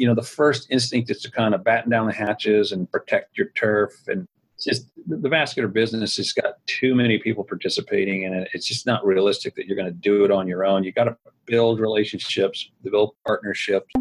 [0.00, 3.36] you know, the first instinct is to kind of batten down the hatches and protect
[3.36, 3.92] your turf.
[4.08, 4.26] And
[4.58, 8.48] just the vascular business has got too many people participating in it.
[8.54, 10.84] It's just not realistic that you're going to do it on your own.
[10.84, 13.92] You got to build relationships, build partnerships.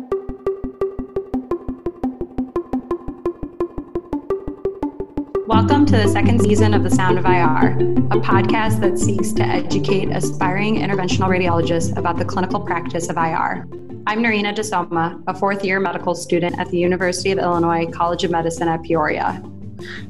[5.48, 7.74] Welcome to the second season of The Sound of IR,
[8.12, 13.68] a podcast that seeks to educate aspiring interventional radiologists about the clinical practice of IR.
[14.10, 18.32] I'm Nerina DiSomma, a fourth year medical student at the University of Illinois College of
[18.32, 19.40] Medicine at Peoria.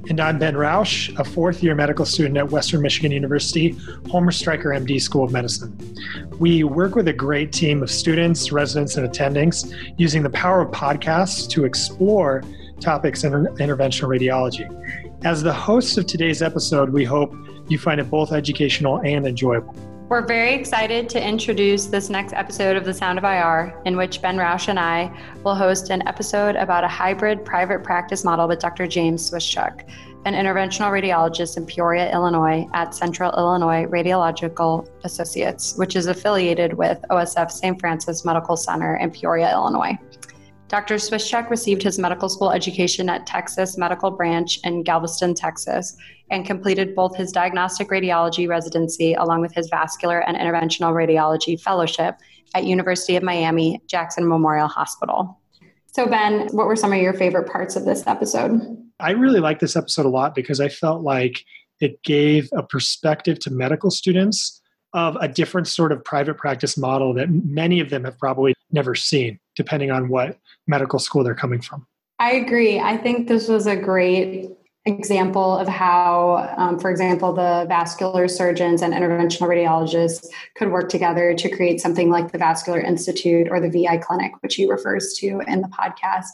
[0.08, 3.78] And I'm Ben Roush, a fourth year medical student at Western Michigan University,
[4.10, 5.78] Homer Stryker MD School of Medicine.
[6.40, 10.72] We work with a great team of students, residents, and attendings using the power of
[10.72, 12.42] podcasts to explore
[12.80, 14.66] topics in interventional radiology.
[15.26, 17.36] As the hosts of today's episode, we hope
[17.68, 19.76] you find it both educational and enjoyable.
[20.10, 24.24] We're very excited to introduce this next episode of The Sound of IR, in which
[24.24, 28.58] Ben Roush and I will host an episode about a hybrid private practice model with
[28.58, 28.88] Dr.
[28.88, 29.88] James Swischuk,
[30.26, 36.98] an interventional radiologist in Peoria, Illinois, at Central Illinois Radiological Associates, which is affiliated with
[37.12, 37.80] OSF St.
[37.80, 39.96] Francis Medical Center in Peoria, Illinois.
[40.70, 40.96] Dr.
[40.96, 45.98] Swischuk received his medical school education at Texas Medical Branch in Galveston, Texas,
[46.32, 52.16] and completed both his diagnostic radiology residency along with his vascular and interventional radiology fellowship
[52.56, 55.40] at University of Miami Jackson Memorial Hospital.
[55.88, 58.62] So Ben, what were some of your favorite parts of this episode?
[59.00, 61.44] I really like this episode a lot because I felt like
[61.80, 64.62] it gave a perspective to medical students
[64.94, 68.96] of a different sort of private practice model that many of them have probably never
[68.96, 71.86] seen, depending on what medical school they're coming from.
[72.18, 72.80] I agree.
[72.80, 74.50] I think this was a great
[74.90, 81.34] example of how, um, for example, the vascular surgeons and interventional radiologists could work together
[81.36, 85.42] to create something like the Vascular Institute or the VI Clinic, which he refers to
[85.48, 86.28] in the podcast.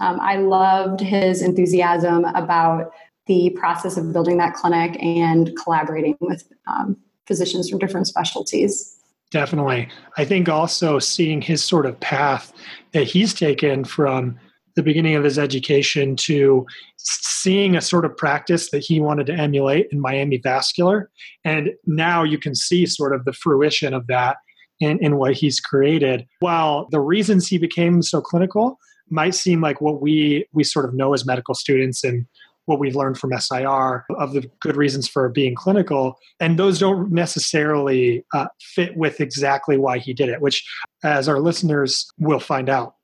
[0.00, 2.92] Um, I loved his enthusiasm about
[3.26, 8.98] the process of building that clinic and collaborating with um, physicians from different specialties.
[9.30, 9.88] Definitely.
[10.18, 12.52] I think also seeing his sort of path
[12.92, 14.38] that he's taken from
[14.74, 16.66] the beginning of his education to
[16.96, 21.10] seeing a sort of practice that he wanted to emulate in Miami Vascular.
[21.44, 24.36] And now you can see sort of the fruition of that
[24.80, 26.26] in, in what he's created.
[26.40, 28.78] While the reasons he became so clinical
[29.10, 32.26] might seem like what we we sort of know as medical students and
[32.66, 36.16] what we've learned from SIR of the good reasons for being clinical.
[36.40, 40.64] And those don't necessarily uh, fit with exactly why he did it, which,
[41.02, 42.94] as our listeners will find out.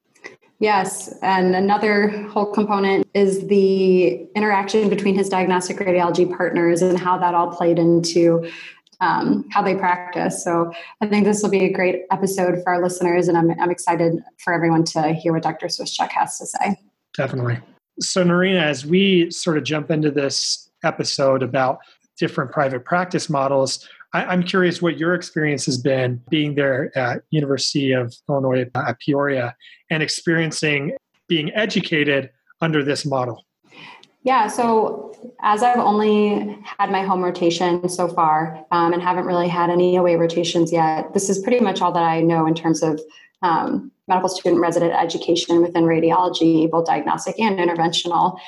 [0.60, 7.16] Yes, and another whole component is the interaction between his diagnostic radiology partners and how
[7.18, 8.50] that all played into
[9.00, 10.42] um, how they practice.
[10.42, 13.70] So I think this will be a great episode for our listeners, and I'm, I'm
[13.70, 15.68] excited for everyone to hear what Dr.
[15.68, 16.76] Swischuk has to say.
[17.16, 17.60] Definitely.
[18.00, 21.78] So, Nerina, as we sort of jump into this episode about
[22.18, 27.22] different private practice models, I, am curious what your experience has been being there at
[27.30, 29.54] University of Illinois at Peoria
[29.90, 30.96] and experiencing
[31.28, 32.30] being educated
[32.60, 33.44] under this model.
[34.22, 39.48] Yeah, so as I've only had my home rotation so far um, and haven't really
[39.48, 42.82] had any away rotations yet, this is pretty much all that I know in terms
[42.82, 43.00] of
[43.42, 48.38] um, medical student resident education within radiology, both diagnostic and interventional.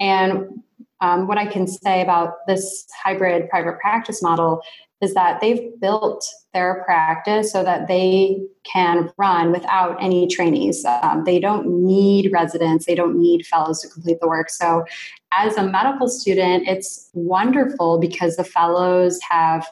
[0.00, 0.62] And
[1.00, 4.62] um, what I can say about this hybrid private practice model
[5.00, 10.84] is that they've built their practice so that they can run without any trainees.
[10.84, 14.50] Um, they don't need residents, they don't need fellows to complete the work.
[14.50, 14.84] So,
[15.32, 19.68] as a medical student, it's wonderful because the fellows have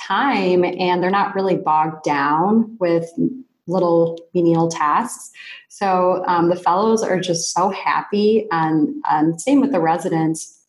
[0.00, 3.10] time and they're not really bogged down with
[3.66, 5.30] little menial tasks.
[5.68, 10.59] So um, the fellows are just so happy, and, and same with the residents.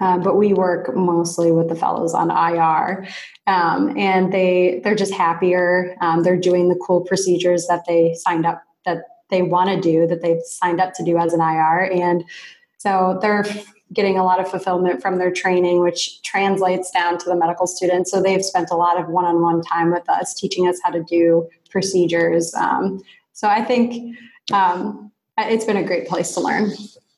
[0.00, 3.06] Uh, but we work mostly with the fellows on IR,
[3.46, 5.96] um, and they they're just happier.
[6.00, 10.06] Um, they're doing the cool procedures that they signed up that they want to do
[10.08, 12.24] that they've signed up to do as an IR, and
[12.78, 13.46] so they're
[13.92, 18.10] getting a lot of fulfillment from their training, which translates down to the medical students.
[18.10, 20.90] So they've spent a lot of one on one time with us, teaching us how
[20.90, 22.52] to do procedures.
[22.54, 23.02] Um,
[23.32, 24.16] so I think
[24.52, 26.72] um, it's been a great place to learn.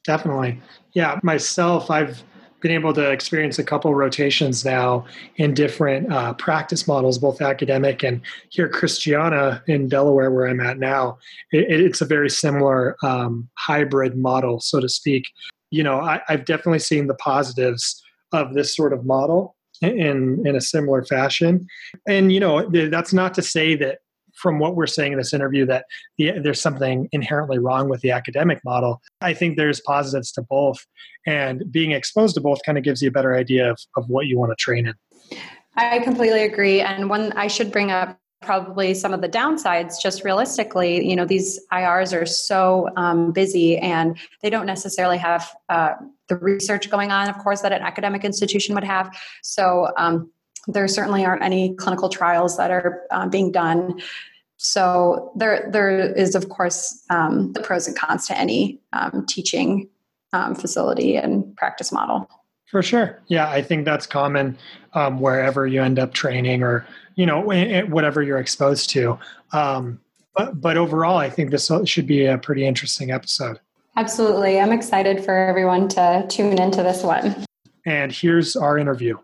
[0.05, 0.61] Definitely.
[0.93, 2.23] Yeah, myself, I've
[2.61, 5.05] been able to experience a couple rotations now
[5.37, 10.79] in different uh, practice models, both academic and here Christiana in Delaware, where I'm at
[10.79, 11.19] now.
[11.53, 15.25] It, it's a very similar um, hybrid model, so to speak
[15.71, 20.57] you know, I, I've definitely seen the positives of this sort of model in in
[20.57, 21.67] a similar fashion.
[22.09, 23.99] And you know, that's not to say that
[24.37, 25.87] from what we're saying in this interview that
[26.19, 29.03] the, there's something inherently wrong with the academic model.
[29.21, 30.85] I think there's positives to both,
[31.27, 34.27] and being exposed to both kind of gives you a better idea of, of what
[34.27, 34.95] you want to train in.
[35.77, 36.81] I completely agree.
[36.81, 41.25] And one I should bring up probably some of the downsides just realistically you know
[41.25, 45.93] these irs are so um, busy and they don't necessarily have uh,
[46.29, 49.11] the research going on of course that an academic institution would have
[49.43, 50.31] so um,
[50.67, 54.01] there certainly aren't any clinical trials that are uh, being done.
[54.57, 59.89] So there there is of course um, the pros and cons to any um, teaching
[60.33, 62.29] um, facility and practice model.
[62.67, 63.23] For sure.
[63.29, 64.59] Yeah i think that's common
[64.95, 69.19] um, wherever you end up training or you know whatever you're exposed to.
[69.53, 70.01] Um,
[70.35, 73.61] but but overall i think this should be a pretty interesting episode.
[73.97, 74.61] Absolutely.
[74.61, 77.47] I'm excited for everyone to tune into this one.
[77.87, 79.17] And here's our interview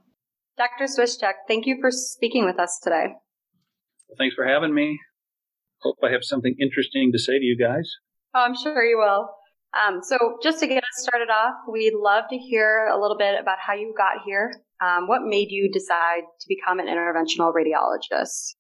[0.63, 3.07] dr Swischuk thank you for speaking with us today.
[4.07, 4.99] Well, thanks for having me.
[5.81, 7.91] Hope i have something interesting to say to you guys.
[8.35, 9.29] Oh i'm sure you will.
[9.75, 13.41] Um, so just to get us started off we'd love to hear a little bit
[13.41, 14.53] about how you got here.
[14.81, 18.55] Um, what made you decide to become an interventional radiologist?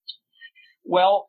[0.85, 1.29] Well,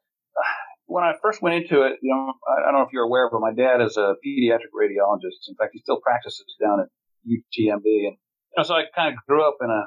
[0.86, 3.42] when I first went into it, you know, I don't know if you're aware, but
[3.42, 5.50] my dad is a pediatric radiologist.
[5.50, 6.88] In fact, he still practices down at
[7.28, 9.84] UTMB, and you know, so I kind of grew up in a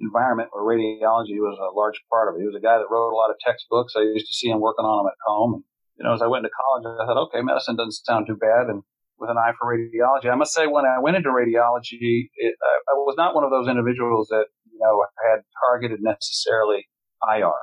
[0.00, 2.44] environment where radiology was a large part of it.
[2.44, 3.94] He was a guy that wrote a lot of textbooks.
[3.96, 5.64] I used to see him working on them at home, and
[5.96, 8.68] you know, as I went into college, I thought, okay, medicine doesn't sound too bad,
[8.68, 8.82] and
[9.18, 10.30] with an eye for radiology.
[10.30, 13.50] I must say, when I went into radiology, it, I, I, was not one of
[13.50, 16.88] those individuals that you know had targeted necessarily
[17.24, 17.56] IR.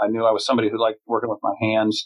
[0.00, 2.04] I knew I was somebody who liked working with my hands.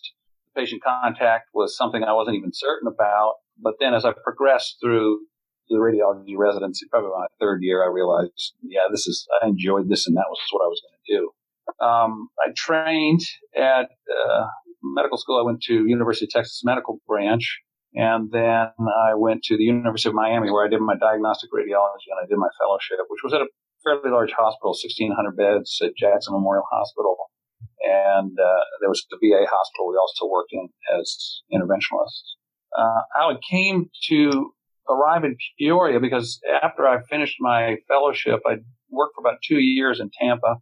[0.57, 3.35] Patient contact was something I wasn't even certain about.
[3.61, 5.21] But then, as I progressed through
[5.69, 10.07] the radiology residency, probably my third year, I realized, yeah, this is I enjoyed this,
[10.07, 11.85] and that was what I was going to do.
[11.85, 13.23] Um, I trained
[13.57, 14.47] at uh,
[14.83, 15.41] medical school.
[15.41, 17.45] I went to University of Texas Medical Branch
[17.95, 22.09] and then I went to the University of Miami where I did my diagnostic radiology
[22.09, 23.49] and I did my fellowship, which was at a
[23.85, 27.17] fairly large hospital, 1,600 beds at Jackson Memorial Hospital.
[27.85, 30.69] And uh, there was the VA hospital we also worked in
[30.99, 32.39] as interventionalists.
[32.73, 34.53] Uh, how it came to
[34.89, 38.57] arrive in Peoria because after I finished my fellowship, I
[38.91, 40.57] worked for about two years in Tampa,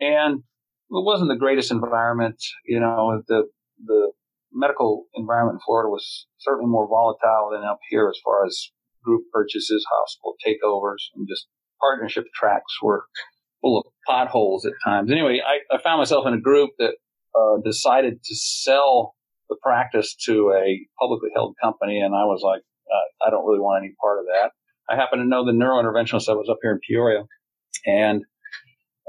[0.00, 2.36] and it wasn't the greatest environment.
[2.66, 3.44] You know, the
[3.84, 4.12] the
[4.52, 8.70] medical environment in Florida was certainly more volatile than up here as far as
[9.02, 11.46] group purchases, hospital takeovers, and just
[11.80, 13.04] partnership tracks were
[13.60, 15.10] full of potholes at times.
[15.10, 16.94] Anyway, I, I found myself in a group that
[17.34, 19.14] uh, decided to sell
[19.48, 23.60] the practice to a publicly held company, and I was like, uh, I don't really
[23.60, 24.50] want any part of that.
[24.88, 27.24] I happen to know the neurointerventionist that was up here in Peoria,
[27.86, 28.24] and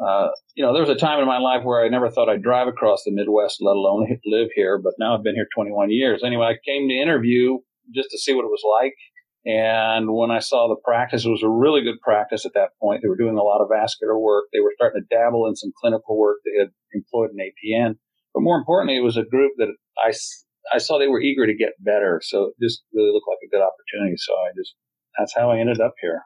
[0.02, 2.42] uh, you know, there was a time in my life where I never thought I'd
[2.42, 4.80] drive across the Midwest, let alone live here.
[4.80, 6.24] But now I've been here 21 years.
[6.24, 7.60] Anyway, I came to interview
[7.94, 8.96] just to see what it was like.
[9.44, 13.02] And when I saw the practice, it was a really good practice at that point.
[13.02, 14.46] They were doing a lot of vascular work.
[14.54, 16.38] They were starting to dabble in some clinical work.
[16.46, 17.96] They had employed an APN.
[18.34, 20.14] But more importantly, it was a group that I,
[20.74, 22.22] I saw they were eager to get better.
[22.24, 24.16] So it just really looked like a good opportunity.
[24.18, 24.76] So I just,
[25.18, 26.22] that's how I ended up here.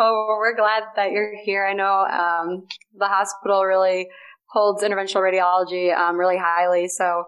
[0.00, 1.66] Oh, we're glad that you're here.
[1.66, 2.66] I know um,
[2.96, 4.06] the hospital really
[4.50, 6.86] holds interventional radiology um, really highly.
[6.86, 7.24] So,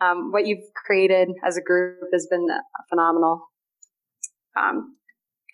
[0.00, 2.46] um, what you've created as a group has been
[2.88, 3.40] phenomenal.
[4.58, 4.96] Um,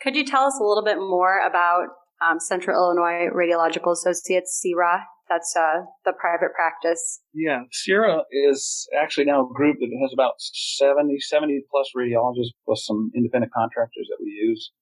[0.03, 1.89] could you tell us a little bit more about
[2.21, 5.05] um, Central Illinois Radiological Associates, CIRA?
[5.33, 7.23] That's uh, the private practice.
[7.33, 12.85] Yeah, CIRA is actually now a group that has about 70, 70 plus radiologists plus
[12.87, 14.73] some independent contractors that we use.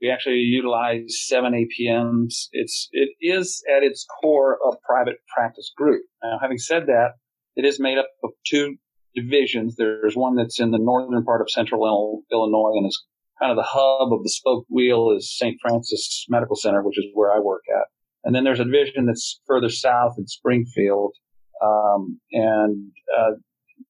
[0.00, 2.48] We actually utilize seven APNs.
[2.52, 6.02] It's it is at its core a private practice group.
[6.22, 7.10] Now, having said that,
[7.54, 8.76] it is made up of two
[9.14, 9.76] divisions.
[9.76, 11.84] There's one that's in the northern part of central
[12.32, 13.04] Illinois and is
[13.38, 15.58] kind of the hub of the spoke wheel is St.
[15.60, 17.86] Francis Medical Center, which is where I work at.
[18.24, 21.14] And then there's a division that's further south in Springfield.
[21.62, 23.32] Um, and uh,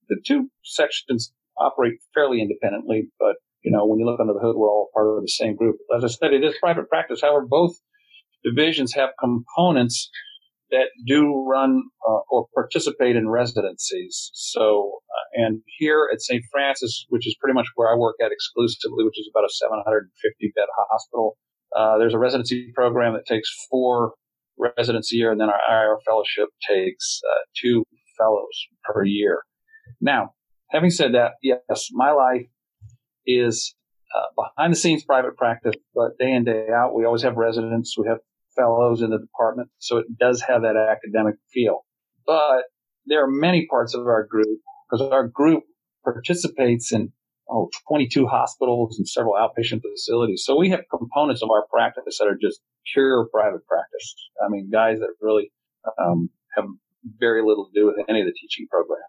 [0.08, 4.56] the two sections operate fairly independently, but you know, when you look under the hood,
[4.56, 5.76] we're all part of the same group.
[5.94, 7.20] As I said, it is private practice.
[7.20, 7.74] However, both
[8.44, 10.10] divisions have components
[10.70, 14.30] that do run uh, or participate in residencies.
[14.34, 16.44] So, uh, and here at St.
[16.52, 20.52] Francis, which is pretty much where I work at exclusively, which is about a 750
[20.54, 21.36] bed hospital,
[21.76, 24.12] uh, there's a residency program that takes four
[24.58, 27.84] residents a year, and then our IR fellowship takes uh, two
[28.18, 29.42] fellows per year.
[30.00, 30.34] Now,
[30.70, 32.46] having said that, yes, my life
[33.26, 33.74] is
[34.14, 37.96] uh, behind the scenes private practice, but day in, day out, we always have residents,
[37.96, 38.18] we have
[38.56, 41.84] fellows in the department, so it does have that academic feel.
[42.26, 42.64] But
[43.06, 44.60] there are many parts of our group
[44.90, 45.64] because our group
[46.04, 47.12] participates in
[47.50, 50.42] oh, 22 hospitals and several outpatient facilities.
[50.44, 52.60] So we have components of our practice that are just
[52.92, 54.14] pure private practice.
[54.44, 55.50] I mean, guys that really
[56.00, 56.66] um, have
[57.18, 59.00] very little to do with any of the teaching program.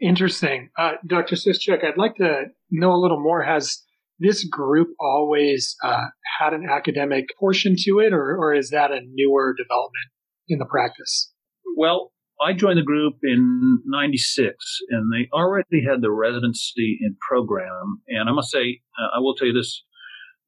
[0.00, 0.70] Interesting.
[0.78, 1.36] Uh, Dr.
[1.36, 3.42] Swischuk, I'd like to know a little more.
[3.42, 3.82] Has
[4.18, 6.06] this group always uh,
[6.38, 10.06] had an academic portion to it, or, or is that a newer development
[10.48, 11.32] in the practice?
[11.76, 14.54] Well, I joined the group in 96
[14.88, 18.00] and they already had the residency in program.
[18.08, 19.84] And I must say, uh, I will tell you this,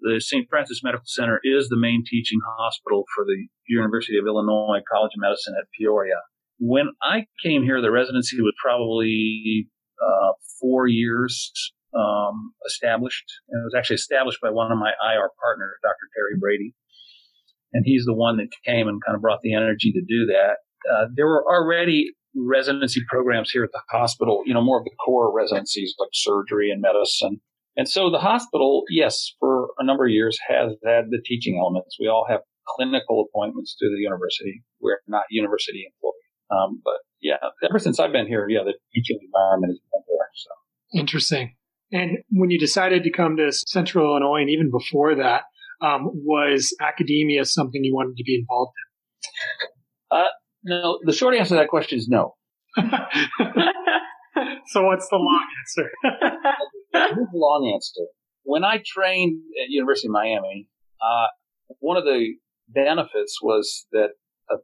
[0.00, 0.48] the St.
[0.48, 5.20] Francis Medical Center is the main teaching hospital for the University of Illinois College of
[5.20, 6.20] Medicine at Peoria.
[6.58, 9.68] When I came here, the residency was probably
[10.00, 11.52] uh, four years
[11.94, 13.24] um, established.
[13.50, 16.08] And it was actually established by one of my IR partners, Dr.
[16.14, 16.74] Terry Brady.
[17.72, 20.56] And he's the one that came and kind of brought the energy to do that.
[20.90, 24.90] Uh, there were already residency programs here at the hospital, you know, more of the
[25.04, 27.40] core residencies like surgery and medicine.
[27.76, 31.96] And so the hospital, yes, for a number of years has had the teaching elements.
[31.98, 32.40] We all have
[32.76, 34.62] clinical appointments to the university.
[34.80, 36.12] We're not university employees.
[36.50, 37.36] Um, but yeah,
[37.68, 40.28] ever since I've been here, yeah, the teaching environment has been there.
[40.34, 41.54] So interesting.
[41.92, 45.42] And when you decided to come to Central Illinois, and even before that,
[45.82, 50.18] um, was academia something you wanted to be involved in?
[50.18, 50.24] Uh,
[50.64, 52.34] no, the short answer to that question is no.
[52.76, 52.84] so
[54.84, 55.90] what's the long answer?
[56.92, 58.02] The long answer.
[58.42, 60.68] When I trained at University of Miami,
[61.00, 61.28] uh,
[61.78, 62.34] one of the
[62.68, 64.10] benefits was that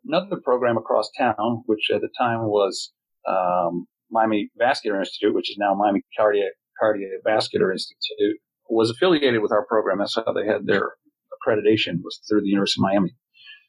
[0.04, 2.92] another program across town, which at the time was
[3.26, 6.52] um, Miami Vascular Institute, which is now Miami Cardiac
[6.82, 8.38] Cardiovascular Institute,
[8.68, 9.98] was affiliated with our program.
[9.98, 10.92] That's how they had their
[11.32, 13.14] accreditation was through the University of Miami.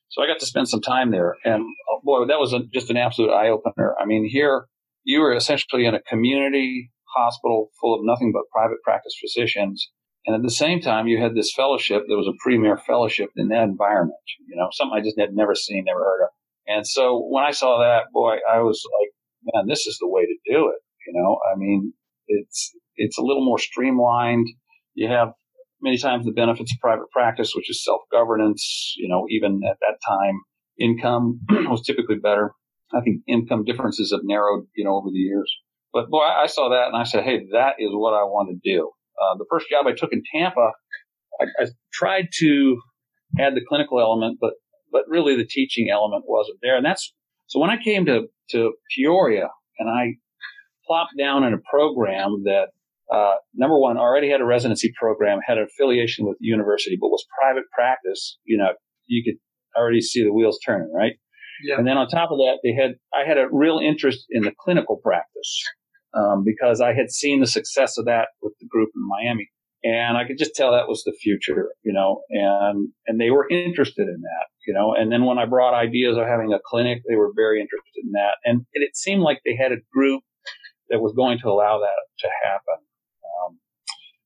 [0.10, 2.90] So I got to spend some time there, and oh boy, that was a, just
[2.90, 3.96] an absolute eye opener.
[4.02, 4.66] I mean, here
[5.04, 9.92] you were essentially in a community hospital full of nothing but private practice physicians,
[10.26, 13.48] and at the same time, you had this fellowship that was a premier fellowship in
[13.50, 14.20] that environment.
[14.48, 16.30] You know, something I just had never seen, never heard of.
[16.68, 19.10] And so when I saw that, boy, I was like,
[19.54, 20.82] man, this is the way to do it.
[21.08, 21.94] You know, I mean,
[22.28, 24.48] it's it's a little more streamlined.
[24.94, 25.30] You have
[25.82, 28.94] many times the benefits of private practice, which is self governance.
[28.98, 30.42] You know, even at that time,
[30.80, 32.54] income was typically better.
[32.94, 35.54] I think income differences have narrowed, you know, over the years.
[35.94, 38.60] But boy, I saw that and I said, hey, that is what I want to
[38.64, 38.92] do.
[39.22, 40.72] Uh, the first job I took in Tampa,
[41.40, 42.80] I, I tried to
[43.40, 44.54] add the clinical element, but
[44.92, 46.76] but really the teaching element wasn't there.
[46.76, 47.14] And that's
[47.48, 50.16] so when I came to to Peoria and I
[50.86, 52.70] plopped down in a program that
[53.14, 57.10] uh, number one, already had a residency program, had an affiliation with the university, but
[57.10, 58.38] was private practice.
[58.46, 58.70] You know,
[59.08, 59.40] you could
[59.80, 61.14] already see the wheels turning, right?
[61.64, 61.78] Yeah.
[61.78, 64.54] And then on top of that, they had I had a real interest in the
[64.60, 65.64] clinical practice
[66.14, 69.50] um, because I had seen the success of that with the group in Miami,
[69.84, 72.22] and I could just tell that was the future, you know.
[72.30, 74.94] And and they were interested in that, you know.
[74.94, 78.12] And then when I brought ideas of having a clinic, they were very interested in
[78.12, 80.24] that, and it seemed like they had a group
[80.90, 82.86] that was going to allow that to happen.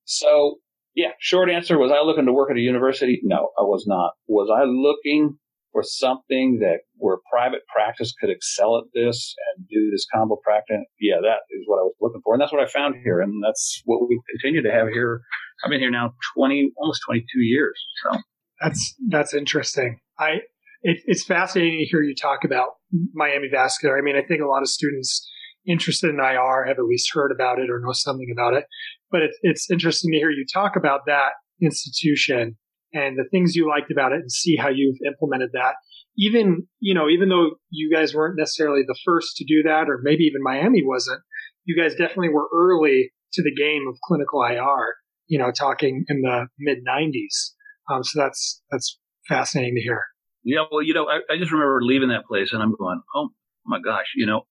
[0.05, 0.55] So,
[0.95, 3.19] yeah, short answer was I looking to work at a university?
[3.23, 4.11] No, I was not.
[4.27, 5.37] Was I looking
[5.71, 10.77] for something that where private practice could excel at this and do this combo practice?
[10.99, 12.33] Yeah, that is what I was looking for.
[12.33, 13.19] And that's what I found here.
[13.19, 15.21] And that's what we continue to have here.
[15.63, 17.79] I've been here now 20, almost 22 years.
[18.03, 18.19] So
[18.61, 19.99] that's, that's interesting.
[20.19, 20.41] I,
[20.83, 22.69] it, it's fascinating to hear you talk about
[23.13, 23.97] Miami Vascular.
[23.97, 25.27] I mean, I think a lot of students
[25.65, 28.65] interested in IR have at least heard about it or know something about it.
[29.13, 32.57] But it, it's interesting to hear you talk about that institution
[32.93, 35.75] and the things you liked about it and see how you've implemented that.
[36.17, 39.99] Even, you know, even though you guys weren't necessarily the first to do that, or
[40.03, 41.21] maybe even Miami wasn't,
[41.63, 44.95] you guys definitely were early to the game of clinical IR,
[45.27, 47.53] you know, talking in the mid 90s.
[47.91, 50.03] Um, so that's, that's fascinating to hear.
[50.43, 53.29] Yeah, well, you know, I, I, just remember leaving that place and I'm going, oh
[53.65, 54.41] my gosh, you know,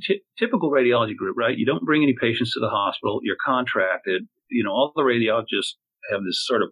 [0.00, 1.56] t- typical radiology group, right?
[1.56, 3.20] You don't bring any patients to the hospital.
[3.22, 4.22] You're contracted.
[4.50, 5.74] You know, all the radiologists
[6.10, 6.70] have this sort of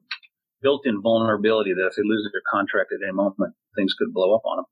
[0.63, 4.43] built-in vulnerability that if they lose their contract at any moment, things could blow up
[4.45, 4.67] on them.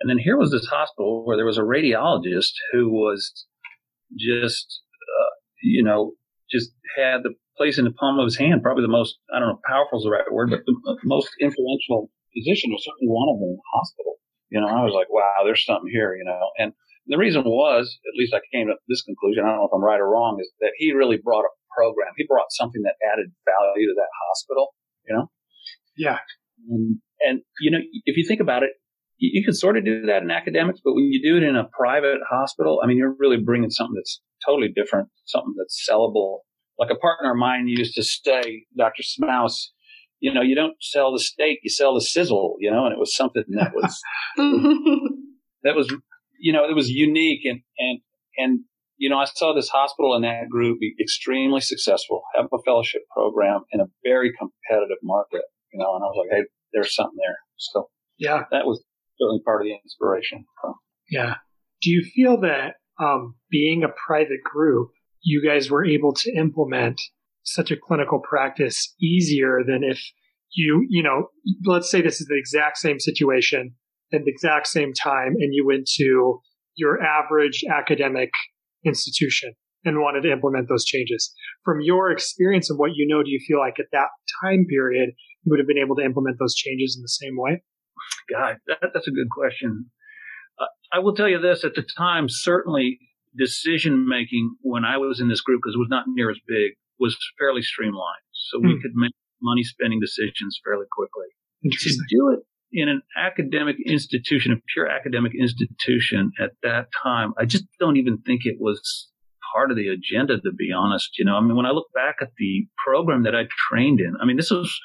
[0.00, 3.46] And then here was this hospital where there was a radiologist who was
[4.18, 5.30] just, uh,
[5.62, 6.12] you know,
[6.50, 8.62] just had the place in the palm of his hand.
[8.62, 12.10] Probably the most, I don't know, powerful is the right word, but the most influential
[12.34, 14.14] physician was certainly one of them in the hospital.
[14.50, 16.50] You know, I was like, wow, there's something here, you know.
[16.58, 16.72] And
[17.06, 19.84] the reason was, at least I came to this conclusion, I don't know if I'm
[19.84, 22.12] right or wrong, is that he really brought a program.
[22.16, 24.74] He brought something that added value to that hospital,
[25.06, 25.30] you know?
[25.96, 26.18] Yeah.
[26.68, 28.70] And, and you know, if you think about it,
[29.18, 31.56] you, you can sort of do that in academics, but when you do it in
[31.56, 36.38] a private hospital, I mean, you're really bringing something that's totally different, something that's sellable.
[36.78, 39.02] Like a partner of mine used to say, Dr.
[39.02, 39.72] Smouse,
[40.20, 42.98] you know, you don't sell the steak, you sell the sizzle, you know, and it
[42.98, 44.00] was something that was,
[45.62, 45.94] that was,
[46.38, 48.00] you know, it was unique and, and,
[48.36, 48.60] and,
[48.96, 53.02] you know, I saw this hospital and that group be extremely successful, have a fellowship
[53.12, 57.16] program in a very competitive market, you know, and I was like, hey, there's something
[57.18, 57.36] there.
[57.56, 57.88] So
[58.18, 58.84] yeah, that was
[59.18, 60.44] certainly part of the inspiration.
[61.10, 61.34] Yeah.
[61.82, 64.90] Do you feel that um, being a private group,
[65.22, 67.00] you guys were able to implement
[67.42, 70.02] such a clinical practice easier than if
[70.52, 71.28] you, you know,
[71.64, 73.74] let's say this is the exact same situation
[74.14, 76.40] at the exact same time and you went to
[76.76, 78.30] your average academic
[78.84, 79.54] institution
[79.84, 81.32] and wanted to implement those changes.
[81.64, 84.08] From your experience and what you know, do you feel like at that
[84.42, 85.10] time period
[85.44, 87.62] you would have been able to implement those changes in the same way?
[88.32, 89.90] God, that, that's a good question.
[90.58, 92.98] Uh, I will tell you this at the time, certainly
[93.36, 96.72] decision making when I was in this group, because it was not near as big,
[96.98, 98.24] was fairly streamlined.
[98.32, 98.80] So we hmm.
[98.80, 101.26] could make money spending decisions fairly quickly.
[101.64, 102.40] To do it
[102.74, 108.18] in an academic institution, a pure academic institution at that time, I just don't even
[108.26, 109.08] think it was
[109.54, 111.16] part of the agenda, to be honest.
[111.16, 114.14] You know, I mean, when I look back at the program that I trained in,
[114.20, 114.76] I mean, this was,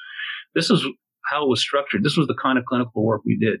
[0.54, 0.86] this was
[1.28, 2.04] how it was structured.
[2.04, 3.60] This was the kind of clinical work we did.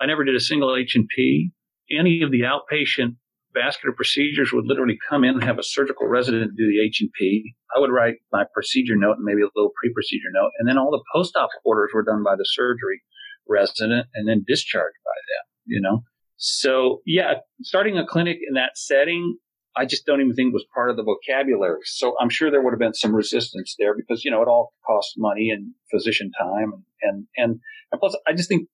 [0.00, 1.50] I never did a single H and P.
[1.90, 3.16] Any of the outpatient
[3.52, 7.10] vascular procedures would literally come in and have a surgical resident do the H and
[7.12, 7.54] P.
[7.76, 10.90] I would write my procedure note and maybe a little pre-procedure note, and then all
[10.90, 13.02] the post-op orders were done by the surgery
[13.48, 15.46] resident and then discharged by them.
[15.66, 16.02] You know,
[16.36, 19.36] so yeah, starting a clinic in that setting,
[19.76, 21.80] I just don't even think was part of the vocabulary.
[21.84, 24.72] So I'm sure there would have been some resistance there because you know it all
[24.86, 27.60] costs money and physician time and and and,
[27.92, 28.68] and plus I just think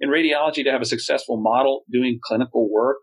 [0.00, 2.98] in radiology to have a successful model doing clinical work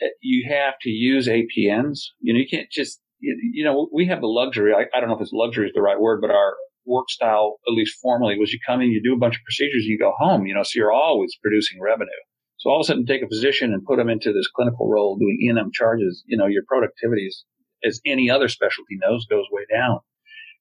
[0.00, 2.00] eh, you have to use APNs.
[2.20, 4.72] You know, you can't just, you know, we have the luxury.
[4.74, 7.58] I, I don't know if it's luxury is the right word, but our work style,
[7.68, 9.98] at least formally, was you come in, you do a bunch of procedures, and you
[9.98, 10.46] go home.
[10.46, 12.10] You know, so you're always producing revenue.
[12.58, 15.16] So all of a sudden, take a physician and put them into this clinical role
[15.16, 16.22] doing E&M charges.
[16.26, 17.44] You know, your productivity is,
[17.84, 19.98] as any other specialty knows, goes way down.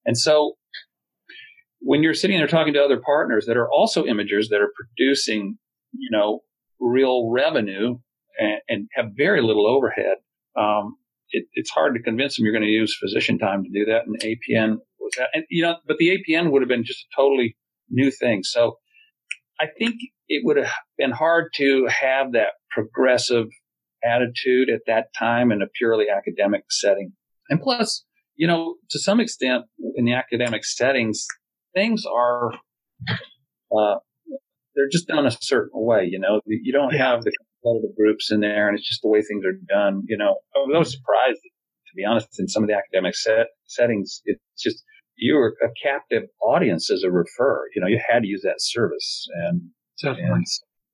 [0.05, 0.55] And so
[1.79, 5.57] when you're sitting there talking to other partners that are also imagers that are producing,
[5.93, 6.39] you know,
[6.79, 7.97] real revenue
[8.39, 10.17] and, and have very little overhead,
[10.57, 10.95] um,
[11.31, 14.03] it, it's hard to convince them you're going to use physician time to do that.
[14.05, 14.77] And APN
[15.11, 17.55] was that, and you know, but the APN would have been just a totally
[17.89, 18.43] new thing.
[18.43, 18.77] So
[19.59, 19.95] I think
[20.27, 23.47] it would have been hard to have that progressive
[24.03, 27.13] attitude at that time in a purely academic setting.
[27.49, 31.27] And plus, you know, to some extent in the academic settings,
[31.75, 32.53] things are,
[33.77, 33.95] uh,
[34.75, 36.07] they're just done a certain way.
[36.09, 39.21] You know, you don't have the competitive groups in there, and it's just the way
[39.21, 40.03] things are done.
[40.07, 44.21] You know, I was surprised, to be honest, in some of the academic set, settings.
[44.25, 44.83] It's just
[45.21, 47.61] you were a captive audience as a referrer.
[47.75, 49.61] You know, you had to use that service, and,
[50.03, 50.45] and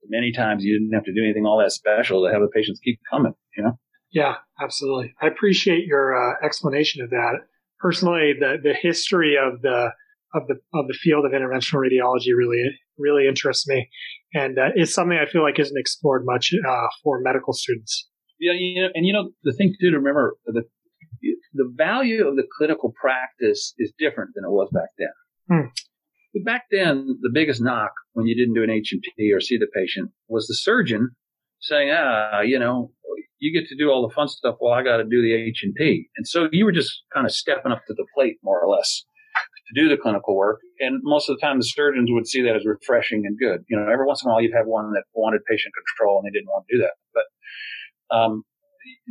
[0.10, 2.80] many times you didn't have to do anything all that special to have the patients
[2.84, 3.34] keep coming.
[3.56, 3.80] You know.
[4.12, 5.14] Yeah, absolutely.
[5.22, 7.40] I appreciate your uh, explanation of that.
[7.80, 9.92] Personally, the the history of the
[10.36, 12.64] of the of the field of interventional radiology really
[12.98, 13.90] really interests me,
[14.34, 18.10] and uh, it's something I feel like isn't explored much uh, for medical students.
[18.40, 20.64] Yeah, you know, and you know the thing too to remember the
[21.58, 25.08] the value of the clinical practice is different than it was back then.
[25.50, 25.68] Hmm.
[26.34, 29.68] But back then, the biggest knock when you didn't do an H&P or see the
[29.74, 31.12] patient was the surgeon
[31.62, 32.92] saying, ah, you know,
[33.40, 36.10] you get to do all the fun stuff while I got to do the H&P.
[36.18, 39.06] And so you were just kind of stepping up to the plate more or less
[39.68, 40.60] to do the clinical work.
[40.80, 43.64] And most of the time, the surgeons would see that as refreshing and good.
[43.68, 46.26] You know, every once in a while, you'd have one that wanted patient control and
[46.26, 46.94] they didn't want to do that.
[47.14, 48.44] But um,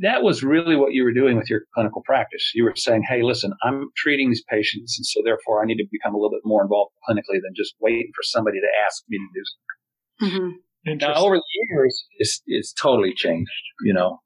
[0.03, 2.53] that was really what you were doing with your clinical practice.
[2.55, 5.87] You were saying, hey, listen, I'm treating these patients, and so therefore I need to
[5.91, 9.19] become a little bit more involved clinically than just waiting for somebody to ask me
[9.19, 10.57] to do something.
[10.87, 10.99] Mm-hmm.
[10.99, 13.51] Now, over the years, it's, it's totally changed,
[13.83, 14.21] you know,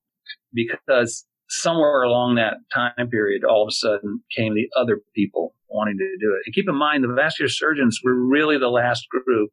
[0.53, 5.97] because somewhere along that time period, all of a sudden came the other people wanting
[5.99, 6.43] to do it.
[6.45, 9.51] And keep in mind, the vascular surgeons were really the last group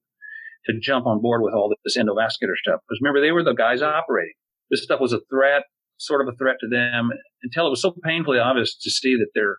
[0.65, 2.81] to jump on board with all this endovascular stuff.
[2.87, 4.33] Because remember, they were the guys operating.
[4.69, 5.63] This stuff was a threat,
[5.97, 7.09] sort of a threat to them,
[7.43, 9.57] until it was so painfully obvious to see that their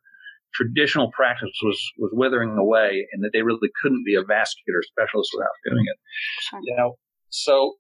[0.55, 5.31] traditional practice was was withering away, and that they really couldn't be a vascular specialist
[5.35, 5.99] without doing it.
[6.41, 6.61] Sure.
[6.63, 6.99] You know,
[7.31, 7.75] so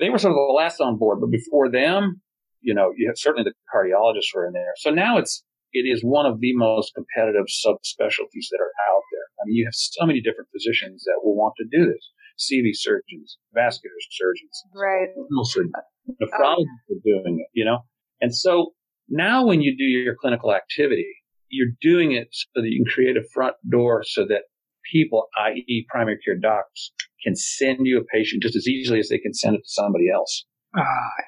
[0.00, 1.20] they were sort of the last on board.
[1.20, 2.20] But before them,
[2.60, 4.72] you know, you have, certainly the cardiologists were in there.
[4.76, 9.26] So now it's it is one of the most competitive subspecialties that are out there.
[9.38, 12.10] I mean, you have so many different physicians that will want to do this.
[12.38, 15.08] CV surgeons, vascular surgeons, right?
[15.30, 15.64] Mostly
[16.10, 17.78] nephrologists are doing it, you know.
[18.24, 18.72] And so
[19.06, 21.06] Now, when you do your clinical activity,
[21.50, 24.44] you're doing it so that you can create a front door so that
[24.90, 26.90] people, i.e., primary care docs,
[27.22, 30.06] can send you a patient just as easily as they can send it to somebody
[30.10, 30.46] else.
[30.74, 30.84] Ah, uh,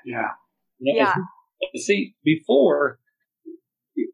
[0.06, 0.28] yeah.
[0.78, 1.14] You know, yeah.
[1.76, 2.98] See, before,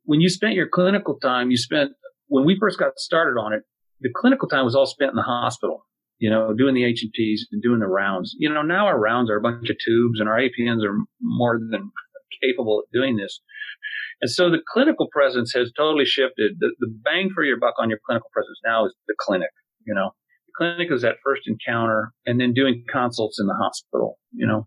[0.05, 1.93] when you spent your clinical time, you spent,
[2.27, 3.63] when we first got started on it,
[4.01, 5.87] the clinical time was all spent in the hospital,
[6.19, 8.35] you know, doing the H and Ps and doing the rounds.
[8.39, 11.61] You know, now our rounds are a bunch of tubes and our APNs are more
[11.71, 11.93] than
[12.43, 13.41] capable of doing this.
[14.21, 16.57] And so the clinical presence has totally shifted.
[16.59, 19.51] The, the bang for your buck on your clinical presence now is the clinic,
[19.87, 20.11] you know.
[20.47, 24.67] The clinic is that first encounter and then doing consults in the hospital, you know.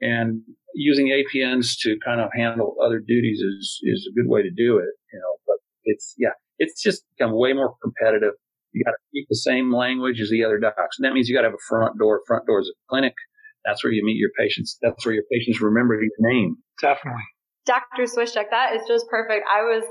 [0.00, 0.42] And
[0.74, 4.78] using APNs to kind of handle other duties is, is a good way to do
[4.78, 8.34] it, you know, but it's, yeah, it's just become way more competitive.
[8.72, 10.98] You got to speak the same language as the other docs.
[10.98, 12.20] And that means you got to have a front door.
[12.26, 13.14] Front door is a clinic.
[13.64, 14.78] That's where you meet your patients.
[14.82, 16.56] That's where your patients remember your name.
[16.80, 17.22] Definitely.
[17.66, 18.04] Dr.
[18.04, 19.44] Swischuk, that is just perfect.
[19.44, 19.84] I was,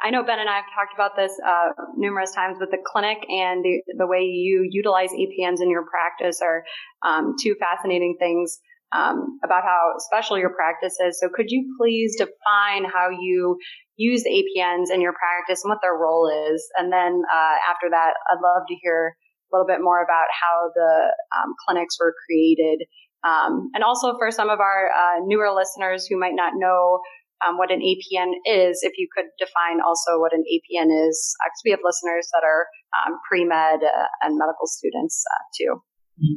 [0.00, 3.18] I know Ben and I have talked about this uh, numerous times with the clinic
[3.28, 6.62] and the, the way you utilize APNs in your practice are
[7.04, 8.60] um, two fascinating things
[8.94, 11.18] um, about how special your practice is.
[11.18, 13.58] So could you please define how you
[13.96, 16.64] use the APNs in your practice and what their role is?
[16.78, 19.16] And then uh, after that, I'd love to hear
[19.52, 22.86] a little bit more about how the um, clinics were created.
[23.24, 27.00] Um, and also for some of our uh, newer listeners who might not know
[27.44, 31.62] um, what an APN is, if you could define also what an APN is, because
[31.64, 32.66] we have listeners that are
[33.00, 35.80] um, pre med uh, and medical students uh, too.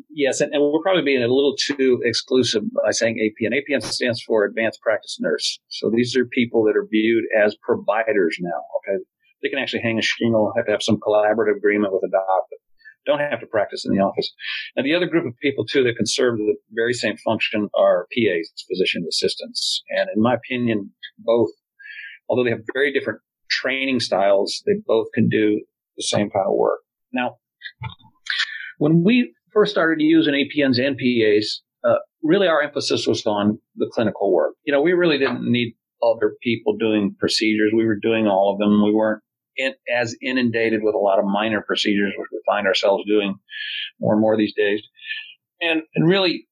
[0.10, 3.52] Yes, and, and, we're probably being a little too exclusive by saying APN.
[3.54, 5.60] APN stands for Advanced Practice Nurse.
[5.68, 8.58] So these are people that are viewed as providers now.
[8.80, 9.04] Okay,
[9.44, 12.46] they can actually hang a shingle, have to have some collaborative agreement with a doc,
[12.50, 12.58] but
[13.08, 14.32] don't have to practice in the office.
[14.76, 18.08] And the other group of people too that can serve the very same function are
[18.14, 19.82] PAs, physician assistants.
[19.90, 21.50] And in my opinion, both,
[22.30, 25.62] although they have very different training styles, they both can do
[25.96, 26.82] the same kind of work.
[27.14, 27.38] Now,
[28.78, 33.90] when we first started using APNs and PAs, uh, really our emphasis was on the
[33.92, 34.54] clinical work.
[34.66, 37.72] You know, we really didn't need other people doing procedures.
[37.76, 38.84] We were doing all of them.
[38.84, 39.24] We weren't
[39.58, 43.36] in, as inundated with a lot of minor procedures, which we find ourselves doing
[44.00, 44.82] more and more these days.
[45.62, 46.48] And, and really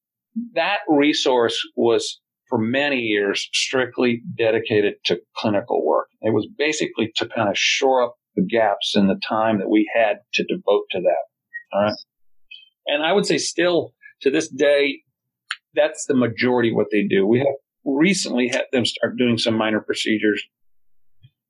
[0.54, 6.08] that resource was for many years strictly dedicated to clinical work.
[6.22, 9.90] It was basically to kind of shore up the gaps in the time that we
[9.96, 11.74] had to devote to that.
[11.74, 11.94] All right.
[12.88, 15.02] And I would say still to this day,
[15.74, 17.26] that's the majority of what they do.
[17.26, 17.48] We have
[17.84, 20.44] recently had them start doing some minor procedures,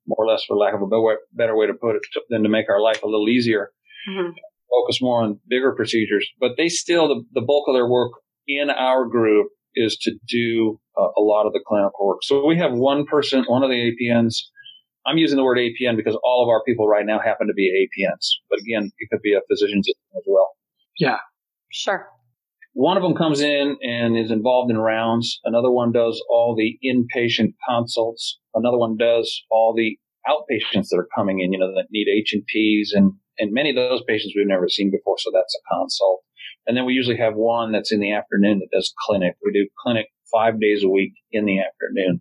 [0.06, 0.86] more or less for lack of a
[1.32, 3.70] better way to put it, than to make our life a little easier.
[4.08, 4.30] Mm-hmm.
[4.70, 8.12] Focus more on bigger procedures, but they still, the, the bulk of their work
[8.46, 12.18] in our group is to do uh, a lot of the clinical work.
[12.22, 14.36] So we have one person, one of the APNs.
[15.06, 17.86] I'm using the word APN because all of our people right now happen to be
[17.86, 20.50] APNs, but again, it could be a physician's as well.
[20.98, 21.18] Yeah.
[21.70, 22.08] Sure.
[22.78, 25.40] One of them comes in and is involved in rounds.
[25.44, 28.38] Another one does all the inpatient consults.
[28.52, 29.96] Another one does all the
[30.28, 33.70] outpatients that are coming in, you know, that need H and P's and, and many
[33.70, 35.16] of those patients we've never seen before.
[35.16, 36.20] So that's a consult.
[36.66, 39.36] And then we usually have one that's in the afternoon that does clinic.
[39.42, 42.20] We do clinic five days a week in the afternoon.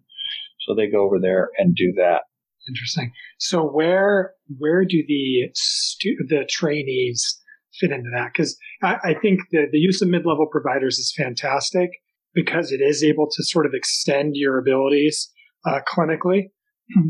[0.61, 2.21] So they go over there and do that.
[2.69, 3.11] Interesting.
[3.39, 7.41] So where where do the stu- the trainees
[7.79, 8.31] fit into that?
[8.33, 11.89] Because I, I, think the, the use of mid level providers is fantastic
[12.33, 15.31] because it is able to sort of extend your abilities
[15.65, 16.49] uh, clinically.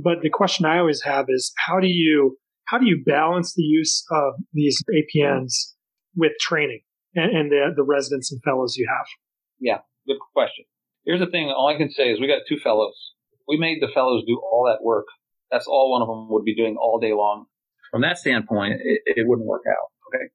[0.04, 3.64] But the question I always have is how do you how do you balance the
[3.64, 5.74] use of these APNs
[6.16, 6.82] with training
[7.14, 9.06] and, and the, the residents and fellows you have?
[9.60, 10.66] Yeah, good question.
[11.06, 11.50] Here's the thing.
[11.50, 12.96] All I can say is we got two fellows.
[13.48, 15.06] We made the fellows do all that work.
[15.52, 17.46] That's all one of them would be doing all day long.
[17.92, 19.92] From that standpoint, it, it wouldn't work out.
[20.10, 20.26] Okay.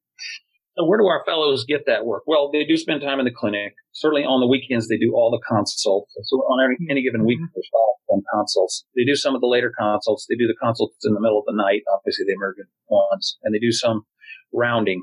[0.79, 2.23] So where do our fellows get that work?
[2.27, 3.75] Well, they do spend time in the clinic.
[3.93, 6.15] Certainly on the weekends, they do all the consults.
[6.23, 7.53] So on any, any given week, mm-hmm.
[7.55, 8.01] there's five
[8.33, 8.85] consults.
[8.97, 10.27] They do some of the later consults.
[10.29, 13.55] They do the consults in the middle of the night, obviously the emergent ones, and
[13.55, 14.03] they do some
[14.53, 15.03] rounding.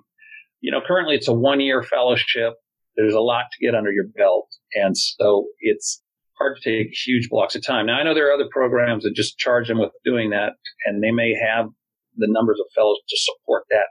[0.62, 2.56] You know, currently it's a one year fellowship.
[2.95, 4.49] There's a lot to get under your belt.
[4.73, 6.01] And so it's
[6.39, 7.86] hard to take huge blocks of time.
[7.86, 10.53] Now I know there are other programs that just charge them with doing that
[10.86, 11.67] and they may have
[12.15, 13.88] the numbers of fellows to support that.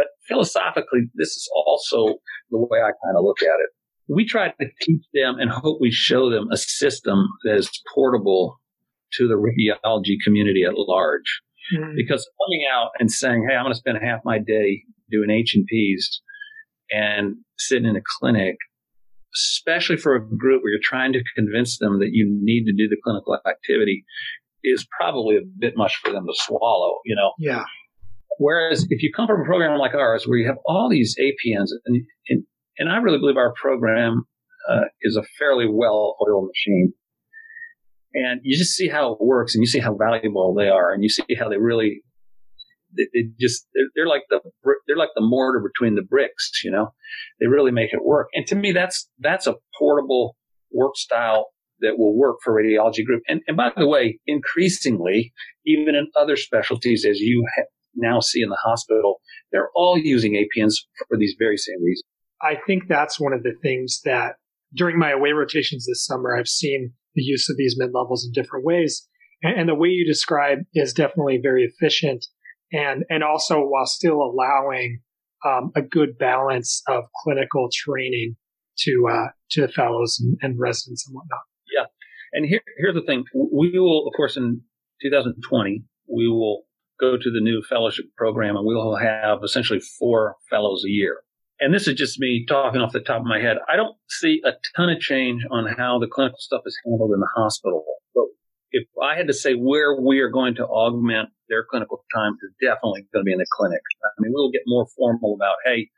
[0.00, 2.18] But philosophically, this is also
[2.50, 3.70] the way I kind of look at it.
[4.08, 8.58] We try to teach them and hope we show them a system that is portable
[9.14, 11.42] to the radiology community at large.
[11.76, 11.96] Mm-hmm.
[11.96, 15.54] Because coming out and saying, Hey, I'm going to spend half my day doing H
[15.54, 16.22] and P's
[16.90, 18.56] and sitting in a clinic
[19.34, 22.88] especially for a group where you're trying to convince them that you need to do
[22.88, 24.04] the clinical activity,
[24.64, 27.32] is probably a bit much for them to swallow, you know?
[27.38, 27.64] Yeah.
[28.40, 31.68] Whereas if you come from a program like ours, where you have all these APNs,
[31.84, 32.44] and, and,
[32.78, 34.24] and I really believe our program
[34.66, 36.94] uh, is a fairly well oiled machine.
[38.14, 41.02] And you just see how it works and you see how valuable they are and
[41.02, 42.02] you see how they really,
[42.96, 44.40] they, they just, they're, they're, like the,
[44.86, 46.94] they're like the mortar between the bricks, you know,
[47.40, 48.28] they really make it work.
[48.32, 50.34] And to me, that's, that's a portable
[50.72, 51.48] work style
[51.80, 53.22] that will work for radiology group.
[53.28, 55.34] And, and by the way, increasingly,
[55.66, 59.20] even in other specialties, as you ha- now see in the hospital,
[59.52, 60.74] they're all using APNs
[61.08, 62.04] for these very same reasons.
[62.42, 64.36] I think that's one of the things that
[64.74, 68.32] during my away rotations this summer, I've seen the use of these mid levels in
[68.32, 69.06] different ways.
[69.42, 72.24] And, and, the way you describe is definitely very efficient
[72.72, 75.00] and, and also while still allowing
[75.44, 78.36] um, a good balance of clinical training
[78.80, 81.40] to, uh, to the fellows and, and residents and whatnot.
[81.74, 81.86] Yeah.
[82.32, 83.24] And here, here's the thing.
[83.34, 84.60] We will, of course, in
[85.02, 86.64] 2020, we will
[87.00, 91.22] go to the new fellowship program and we'll have essentially four fellows a year.
[91.60, 93.58] And this is just me talking off the top of my head.
[93.68, 97.20] I don't see a ton of change on how the clinical stuff is handled in
[97.20, 97.84] the hospital.
[98.14, 98.24] But
[98.72, 102.52] if I had to say where we are going to augment their clinical time, is
[102.62, 103.82] definitely going to be in the clinic.
[104.04, 105.90] I mean, we'll get more formal about, hey,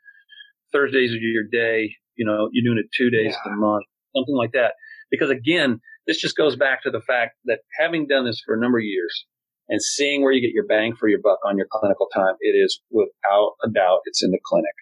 [0.73, 1.95] Thursdays are your day.
[2.15, 3.53] You know, you're doing it two days yeah.
[3.53, 3.85] a month,
[4.15, 4.73] something like that.
[5.11, 8.59] Because again, this just goes back to the fact that having done this for a
[8.59, 9.25] number of years
[9.69, 12.55] and seeing where you get your bang for your buck on your clinical time, it
[12.55, 14.73] is without a doubt, it's in the clinic.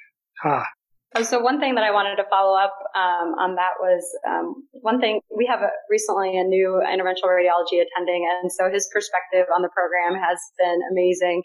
[0.43, 0.65] Ah.
[1.13, 4.63] Oh, so one thing that I wanted to follow up um, on that was um,
[4.71, 9.45] one thing we have a, recently a new interventional radiology attending, and so his perspective
[9.53, 11.43] on the program has been amazing.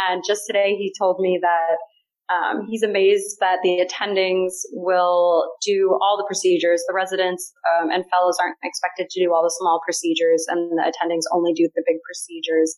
[0.00, 1.76] And just today, he told me that
[2.32, 6.82] um, he's amazed that the attendings will do all the procedures.
[6.88, 10.82] The residents um, and fellows aren't expected to do all the small procedures, and the
[10.82, 12.76] attendings only do the big procedures.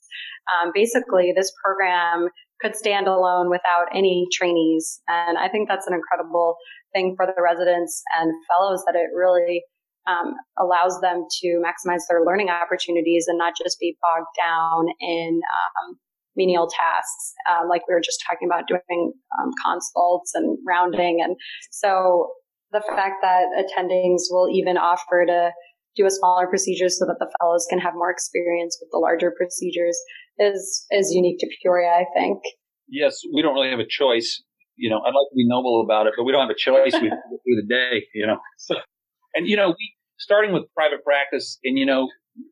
[0.51, 2.29] Um, basically, this program
[2.61, 6.57] could stand alone without any trainees, and I think that's an incredible
[6.93, 9.63] thing for the residents and fellows that it really
[10.07, 15.41] um, allows them to maximize their learning opportunities and not just be bogged down in
[15.41, 15.99] um,
[16.37, 21.21] menial tasks, um, like we were just talking about doing um, consults and rounding.
[21.23, 21.37] And
[21.71, 22.31] so
[22.73, 25.51] the fact that attendings will even offer to
[25.97, 29.33] do a smaller procedure so that the fellows can have more experience with the larger
[29.37, 29.99] procedures
[30.39, 32.41] is is unique to Peoria, I think.
[32.89, 34.43] Yes, we don't really have a choice.
[34.77, 36.93] You know, I'd like to be noble about it, but we don't have a choice.
[37.01, 38.39] We go through the day, you know.
[39.35, 42.09] and you know, we starting with private practice, and you know,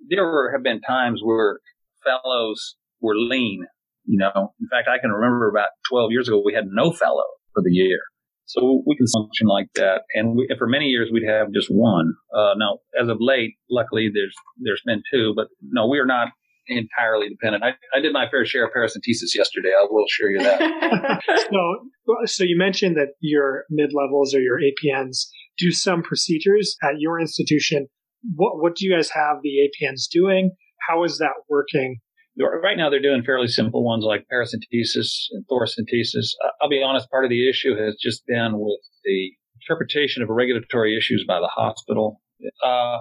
[0.08, 1.58] there have been times where
[2.04, 3.66] fellows were lean.
[4.04, 7.24] You know, in fact, I can remember about 12 years ago, we had no fellow
[7.54, 7.98] for the year.
[8.46, 10.02] So we can function like that.
[10.14, 12.14] And, we, and for many years, we'd have just one.
[12.34, 16.28] Uh, now, as of late, luckily, there's there's been two, but no, we are not
[16.66, 17.64] entirely dependent.
[17.64, 19.70] I, I did my fair share of paracentesis yesterday.
[19.70, 21.22] I will assure you that.
[22.06, 25.26] so, so you mentioned that your mid levels or your APNs
[25.58, 27.88] do some procedures at your institution.
[28.34, 30.52] What what do you guys have the APNs doing?
[30.88, 32.00] How is that working?
[32.38, 36.28] Right now, they're doing fairly simple ones like paracentesis and thoracentesis.
[36.60, 40.96] I'll be honest, part of the issue has just been with the interpretation of regulatory
[40.96, 42.20] issues by the hospital.
[42.64, 43.00] Uh,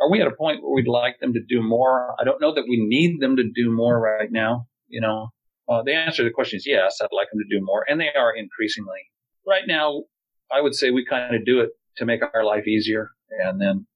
[0.00, 2.14] are we at a point where we'd like them to do more?
[2.20, 4.66] I don't know that we need them to do more right now.
[4.88, 5.28] You know,
[5.68, 8.00] uh, the answer to the question is yes, I'd like them to do more, and
[8.00, 9.00] they are increasingly.
[9.46, 10.04] Right now,
[10.52, 13.10] I would say we kind of do it to make our life easier,
[13.44, 13.86] and then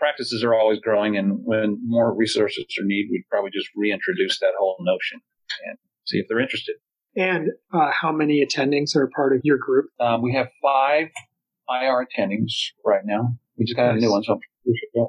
[0.00, 4.52] practices are always growing, and when more resources are needed, we'd probably just reintroduce that
[4.58, 5.20] whole notion
[5.68, 6.76] and see if they're interested.
[7.16, 9.90] And uh, how many attendings are part of your group?
[10.00, 11.08] Um, we have five
[11.68, 12.52] IR attendings
[12.84, 13.36] right now.
[13.56, 13.98] We just got nice.
[13.98, 14.40] a new one, so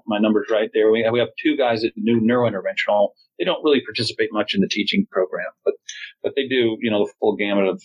[0.05, 0.91] my numbers right there.
[0.91, 3.09] We have, we have two guys that do neurointerventional.
[3.39, 5.75] They don't really participate much in the teaching program, but
[6.23, 7.81] but they do, you know, the full gamut of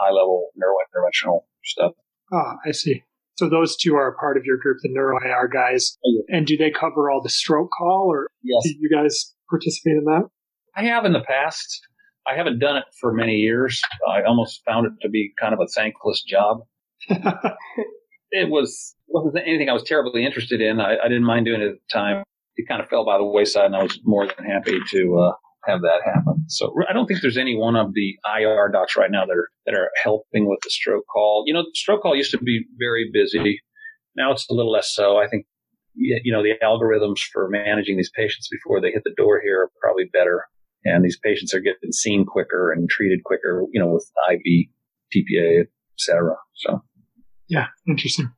[0.00, 1.92] high level neurointerventional stuff.
[2.32, 3.02] Ah, I see.
[3.36, 5.96] So those two are a part of your group, the Neuro IR guys.
[6.04, 6.36] Oh, yeah.
[6.36, 8.62] And do they cover all the stroke call, or yes.
[8.64, 10.28] do you guys participate in that?
[10.76, 11.80] I have in the past.
[12.26, 13.82] I haven't done it for many years.
[14.08, 16.60] I almost found it to be kind of a thankless job.
[18.30, 20.80] it was wasn't anything I was terribly interested in.
[20.80, 22.24] I, I, didn't mind doing it at the time.
[22.56, 25.32] It kind of fell by the wayside, and I was more than happy to uh,
[25.66, 26.44] have that happen.
[26.48, 29.48] So I don't think there's any one of the IR docs right now that are
[29.66, 31.44] that are helping with the stroke call.
[31.46, 33.60] You know, stroke call used to be very busy.
[34.16, 35.16] Now it's a little less so.
[35.18, 35.46] I think
[35.94, 39.70] you know the algorithms for managing these patients before they hit the door here are
[39.80, 40.44] probably better,
[40.84, 43.64] and these patients are getting seen quicker and treated quicker.
[43.72, 44.68] You know, with IV,
[45.14, 45.64] TPA,
[45.96, 46.36] etc.
[46.54, 46.82] So
[47.48, 48.30] yeah, interesting.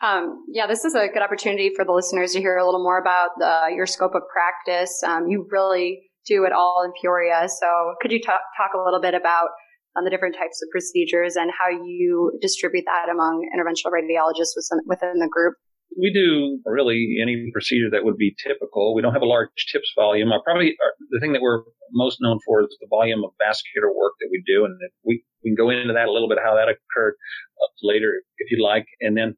[0.00, 3.00] Um, yeah, this is a good opportunity for the listeners to hear a little more
[3.00, 5.02] about uh, your scope of practice.
[5.02, 7.48] Um, you really do it all in Peoria.
[7.48, 9.48] So could you talk, talk a little bit about
[9.96, 14.84] on the different types of procedures and how you distribute that among interventional radiologists within,
[14.86, 15.54] within the group?
[15.98, 18.94] We do really any procedure that would be typical.
[18.94, 20.30] We don't have a large TIPS volume.
[20.30, 21.62] Our probably our, the thing that we're
[21.92, 25.50] most known for is the volume of vascular work that we do, and we we
[25.50, 27.14] can go into that a little bit how that occurred
[27.56, 28.84] uh, later if you'd like.
[29.00, 29.34] And then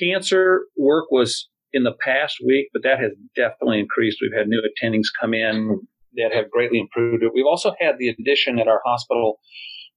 [0.00, 4.18] cancer work was in the past week, but that has definitely increased.
[4.22, 5.80] We've had new attendings come in
[6.18, 7.32] that have greatly improved it.
[7.34, 9.40] We've also had the addition at our hospital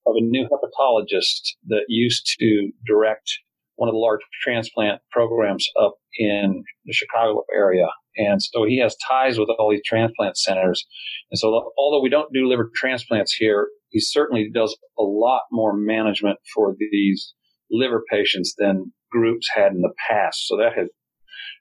[0.07, 3.29] of a new hepatologist that used to direct
[3.75, 7.88] one of the large transplant programs up in the Chicago area.
[8.17, 10.86] And so he has ties with all these transplant centers.
[11.31, 15.75] And so although we don't do liver transplants here, he certainly does a lot more
[15.75, 17.34] management for these
[17.71, 20.47] liver patients than groups had in the past.
[20.47, 20.88] So that has,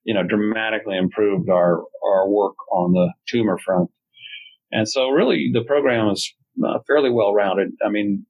[0.05, 3.91] you know, dramatically improved our, our work on the tumor front.
[4.73, 6.33] And so really the program is
[6.65, 7.71] uh, fairly well rounded.
[7.85, 8.27] I mean,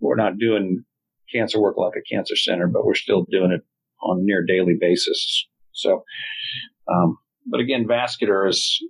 [0.00, 0.84] we're not doing
[1.32, 3.62] cancer work like a cancer center, but we're still doing it
[4.02, 5.46] on a near daily basis.
[5.72, 6.04] So,
[6.90, 8.82] um, but again, vascular is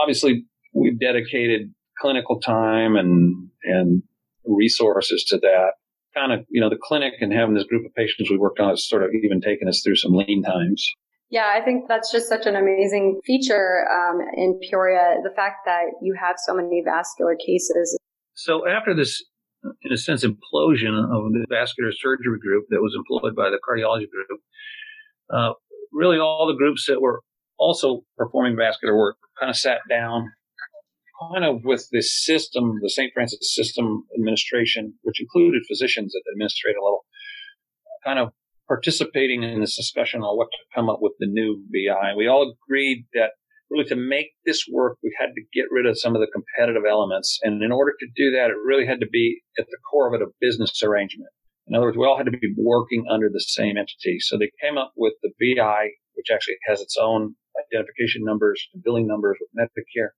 [0.00, 4.02] obviously we've dedicated clinical time and, and
[4.44, 5.72] resources to that.
[6.14, 8.70] Kind of, you know, the clinic and having this group of patients we worked on
[8.70, 10.94] has sort of even taken us through some lean times.
[11.30, 15.16] Yeah, I think that's just such an amazing feature um, in Peoria.
[15.22, 17.98] The fact that you have so many vascular cases.
[18.34, 19.24] So after this,
[19.82, 24.08] in a sense, implosion of the vascular surgery group that was employed by the cardiology
[24.10, 24.40] group,
[25.32, 25.52] uh,
[25.92, 27.20] really all the groups that were
[27.58, 30.30] also performing vascular work kind of sat down,
[31.32, 33.12] kind of with this system, the St.
[33.14, 37.04] Francis System Administration, which included physicians at the administrative level,
[38.04, 38.32] kind of
[38.68, 42.14] participating in this discussion on what to come up with the new VI.
[42.16, 43.32] We all agreed that
[43.70, 46.84] really to make this work, we had to get rid of some of the competitive
[46.88, 47.38] elements.
[47.42, 50.14] And in order to do that, it really had to be at the core of
[50.14, 51.30] it a business arrangement.
[51.66, 54.18] In other words, we all had to be working under the same entity.
[54.20, 57.34] So they came up with the VI, which actually has its own
[57.72, 60.10] identification numbers and billing numbers with Medicare.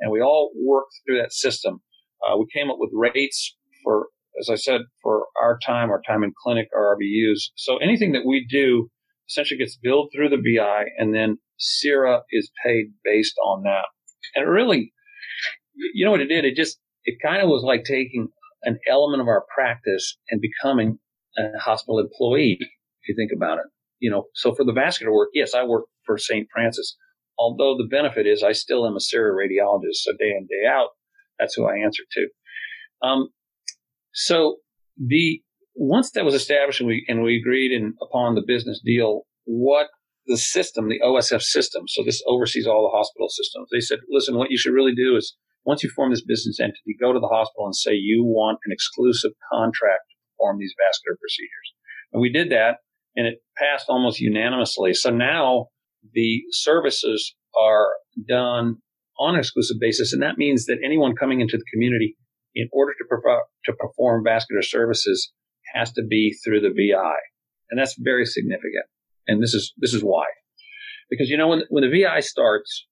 [0.00, 1.80] And we all worked through that system.
[2.26, 4.08] Uh, we came up with rates for
[4.40, 7.50] as I said, for our time, our time in clinic, our RVUs.
[7.56, 8.90] So anything that we do
[9.28, 13.84] essentially gets billed through the VI and then CIRA is paid based on that.
[14.34, 14.92] And really,
[15.94, 16.44] you know what it did?
[16.44, 18.28] It just, it kind of was like taking
[18.64, 20.98] an element of our practice and becoming
[21.38, 23.64] a hospital employee, if you think about it.
[24.00, 26.48] You know, so for the vascular work, yes, I work for St.
[26.52, 26.96] Francis.
[27.38, 30.90] Although the benefit is I still am a CIRA radiologist, so day in, day out,
[31.38, 33.06] that's who I answer to.
[33.06, 33.28] Um,
[34.14, 34.56] so
[34.96, 35.42] the
[35.74, 39.88] once that was established and we and we agreed in, upon the business deal, what
[40.26, 43.68] the system, the OSF system, so this oversees all the hospital systems.
[43.70, 46.96] They said, listen, what you should really do is once you form this business entity,
[46.98, 51.16] go to the hospital and say you want an exclusive contract to perform these vascular
[51.20, 51.68] procedures.
[52.12, 52.78] And we did that
[53.16, 54.94] and it passed almost unanimously.
[54.94, 55.66] So now
[56.12, 57.88] the services are
[58.28, 58.76] done
[59.18, 60.12] on an exclusive basis.
[60.12, 62.16] And that means that anyone coming into the community
[62.54, 63.04] in order to,
[63.64, 65.32] to perform vascular services
[65.74, 67.14] has to be through the VI.
[67.70, 68.84] And that's very significant.
[69.26, 70.24] And this is, this is why.
[71.10, 72.86] Because, you know, when, when the VI starts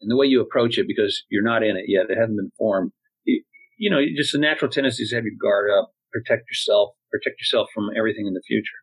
[0.00, 2.52] and the way you approach it, because you're not in it yet, it hasn't been
[2.56, 2.92] formed,
[3.24, 3.42] you,
[3.78, 7.68] you know, just the natural tendency is have your guard up, protect yourself, protect yourself
[7.74, 8.78] from everything in the future.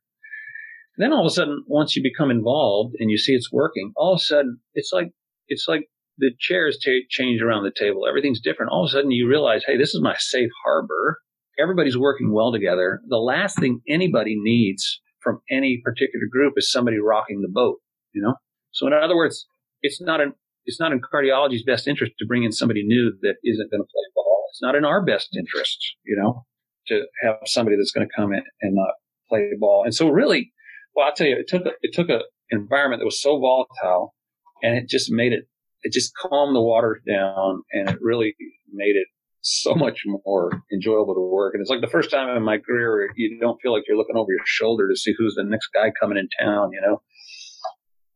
[0.97, 3.93] And then all of a sudden, once you become involved and you see it's working,
[3.95, 5.11] all of a sudden it's like,
[5.47, 8.07] it's like the chairs t- change around the table.
[8.07, 8.71] Everything's different.
[8.71, 11.19] All of a sudden, you realize, hey, this is my safe harbor.
[11.59, 13.01] Everybody's working well together.
[13.07, 17.77] The last thing anybody needs from any particular group is somebody rocking the boat.
[18.13, 18.35] You know.
[18.71, 19.47] So in other words,
[19.81, 20.33] it's not an
[20.65, 23.87] it's not in cardiology's best interest to bring in somebody new that isn't going to
[23.87, 24.45] play ball.
[24.51, 26.45] It's not in our best interest, you know,
[26.87, 28.95] to have somebody that's going to come in and not
[29.29, 29.83] play ball.
[29.85, 30.51] And so really,
[30.95, 34.13] well, I'll tell you, it took a, it took an environment that was so volatile,
[34.61, 35.47] and it just made it
[35.87, 38.35] it just calmed the water down and it really
[38.73, 39.07] made it
[39.39, 41.53] so much more enjoyable to work.
[41.53, 44.17] And it's like the first time in my career, you don't feel like you're looking
[44.17, 47.01] over your shoulder to see who's the next guy coming in town, you know,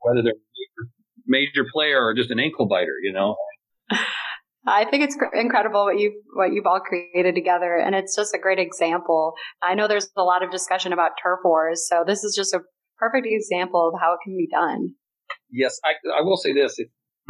[0.01, 0.85] whether they're a
[1.25, 3.37] major player or just an ankle biter, you know.
[4.67, 8.37] I think it's incredible what you what you've all created together, and it's just a
[8.37, 9.33] great example.
[9.63, 12.59] I know there's a lot of discussion about turf wars, so this is just a
[12.99, 14.93] perfect example of how it can be done.
[15.49, 16.79] Yes, I, I will say this: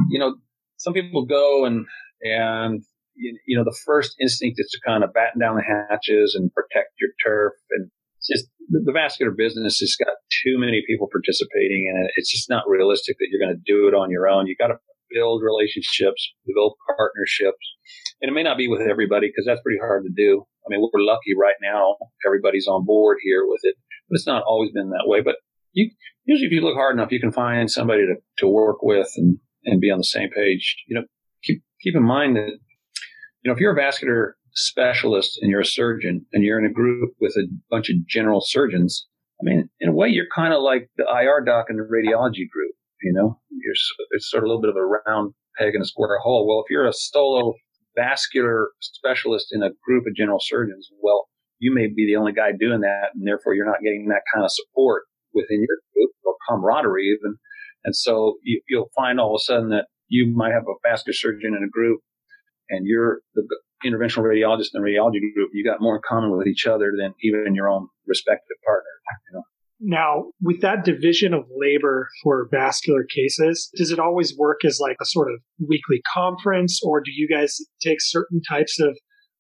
[0.10, 0.36] you know,
[0.78, 1.86] some people go and,
[2.22, 2.84] and,
[3.16, 6.90] you know, the first instinct is to kind of batten down the hatches and protect
[7.00, 7.54] your turf.
[7.72, 7.92] And
[8.30, 12.12] just the, vascular business has got too many people participating in it.
[12.16, 14.48] It's just not realistic that you're going to do it on your own.
[14.48, 14.80] You got to
[15.12, 17.66] build relationships, build partnerships.
[18.22, 20.46] And it may not be with everybody because that's pretty hard to do.
[20.66, 21.96] I mean, we're lucky right now.
[22.26, 23.76] Everybody's on board here with it,
[24.10, 25.22] but it's not always been that way.
[25.22, 25.36] But
[25.74, 25.92] you,
[26.26, 29.38] usually if you look hard enough, you can find somebody to, to work with and,
[29.66, 30.76] and be on the same page.
[30.88, 31.04] You know,
[31.44, 35.66] keep, keep in mind that, you know, if you're a vascular specialist and you're a
[35.66, 39.08] surgeon and you're in a group with a bunch of general surgeons,
[39.42, 42.48] I mean, in a way, you're kind of like the IR doc in the radiology
[42.50, 42.76] group.
[43.02, 43.74] You know, you're
[44.12, 46.48] it's sort of a little bit of a round peg in a square hole.
[46.48, 47.54] Well, if you're a solo
[47.96, 51.28] vascular specialist in a group of general surgeons, well,
[51.60, 54.46] you may be the only guy doing that, and therefore you're not getting that kind
[54.46, 55.04] of support
[55.34, 57.38] within your group or camaraderie even.
[57.84, 61.14] And so you, will find all of a sudden that you might have a vascular
[61.14, 62.02] surgeon in a group,
[62.70, 63.44] and you're the
[63.86, 65.50] interventional radiologist in the radiology group.
[65.54, 68.90] You got more in common with each other than even your own respective partner.
[69.32, 69.44] You know?
[69.84, 74.98] Now, with that division of labor for vascular cases, does it always work as like
[75.02, 78.96] a sort of weekly conference, or do you guys take certain types of,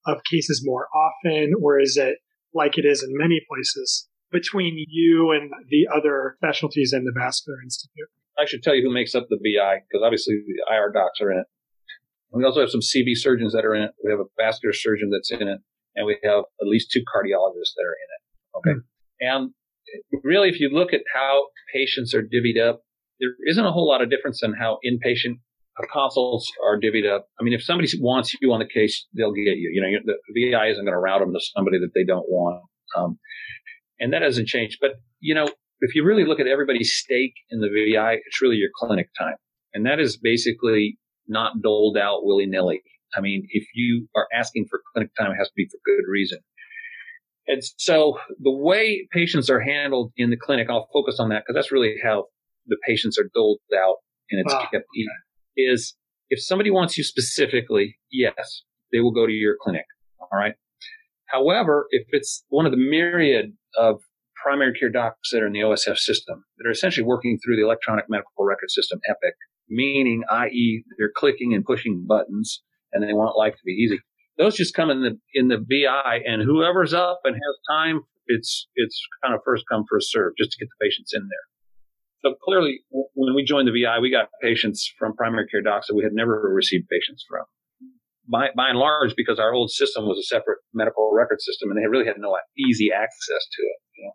[0.08, 2.18] of cases more often, or is it
[2.56, 7.60] like it is in many places between you and the other specialties in the Vascular
[7.64, 8.10] Institute?
[8.40, 11.32] I should tell you who makes up the VI because obviously the IR docs are
[11.32, 11.46] in it.
[12.32, 13.92] We also have some CV surgeons that are in it.
[14.04, 15.60] We have a vascular surgeon that's in it,
[15.96, 18.58] and we have at least two cardiologists that are in it.
[18.58, 18.70] Okay.
[18.72, 18.84] Mm-hmm.
[19.20, 22.82] And really, if you look at how patients are divvied up,
[23.20, 25.40] there isn't a whole lot of difference in how inpatient
[25.92, 27.28] consults are divvied up.
[27.40, 29.72] I mean, if somebody wants you on the case, they'll get you.
[29.74, 32.64] You know, the VI isn't going to route them to somebody that they don't want.
[32.96, 33.20] Um,
[34.00, 34.78] and that hasn't changed.
[34.82, 35.48] But, you know,
[35.82, 39.36] if you really look at everybody's stake in the VI, it's really your clinic time.
[39.74, 42.82] And that is basically not doled out willy nilly.
[43.16, 46.10] I mean, if you are asking for clinic time, it has to be for good
[46.10, 46.40] reason.
[47.48, 51.56] And so the way patients are handled in the clinic, I'll focus on that because
[51.56, 52.26] that's really how
[52.68, 53.98] the patients are doled out
[54.30, 54.68] and it's wow.
[54.72, 55.08] kept in,
[55.58, 55.96] is
[56.30, 58.64] if somebody wants you specifically, yes,
[58.94, 59.86] they will go to your clinic.
[60.20, 60.54] All right.
[61.26, 64.02] However, if it's one of the myriad of
[64.44, 67.64] primary care docs that are in the OSF system that are essentially working through the
[67.64, 69.34] electronic medical record system, EPIC,
[69.70, 72.62] meaning, i.e., they're clicking and pushing buttons
[72.94, 74.00] and they want life to be easy
[74.42, 78.68] those just come in the in the VI, and whoever's up and has time, it's
[78.76, 81.46] it's kind of first come first serve, just to get the patients in there.
[82.24, 85.96] So clearly, when we joined the VI, we got patients from primary care docs that
[85.96, 87.46] we had never received patients from.
[88.32, 91.78] By, by and large, because our old system was a separate medical record system, and
[91.82, 93.78] they really had no uh, easy access to it.
[93.98, 94.14] You know?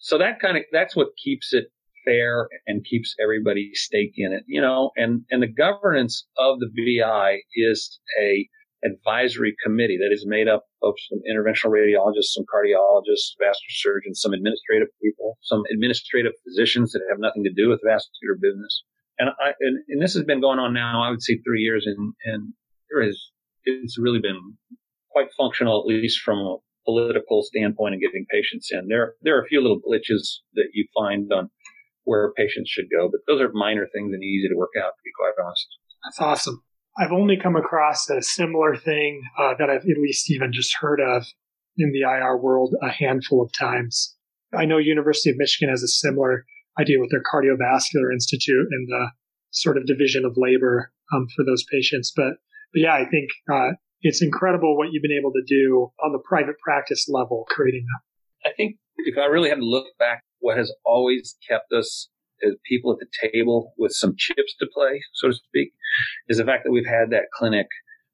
[0.00, 1.66] So that kind of that's what keeps it
[2.04, 4.44] fair and keeps everybody stake in it.
[4.46, 8.48] You know, and and the governance of the VI is a
[8.84, 14.32] advisory committee that is made up of some interventional radiologists, some cardiologists, vascular surgeons, some
[14.32, 18.82] administrative people, some administrative physicians that have nothing to do with vascular business.
[19.18, 21.86] And I, and, and this has been going on now, I would say three years
[21.86, 22.54] and, and
[22.90, 23.30] there is,
[23.64, 24.56] it's really been
[25.10, 26.38] quite functional, at least from
[26.84, 28.88] political standpoint and getting patients in.
[28.88, 31.50] There, there are a few little glitches that you find on
[32.04, 35.02] where patients should go, but those are minor things and easy to work out, to
[35.04, 35.66] be quite honest.
[36.04, 36.62] That's awesome.
[36.98, 41.00] I've only come across a similar thing uh, that I've at least even just heard
[41.00, 41.24] of
[41.76, 44.16] in the IR world a handful of times.
[44.52, 46.44] I know University of Michigan has a similar
[46.78, 49.10] idea with their cardiovascular institute and the
[49.50, 52.12] sort of division of labor um, for those patients.
[52.14, 52.34] But,
[52.72, 53.72] but yeah, I think uh,
[54.02, 58.50] it's incredible what you've been able to do on the private practice level, creating that.
[58.50, 62.08] I think if I really had to look back, what has always kept us
[62.42, 65.72] as people at the table with some chips to play, so to speak,
[66.28, 67.66] is the fact that we've had that clinic.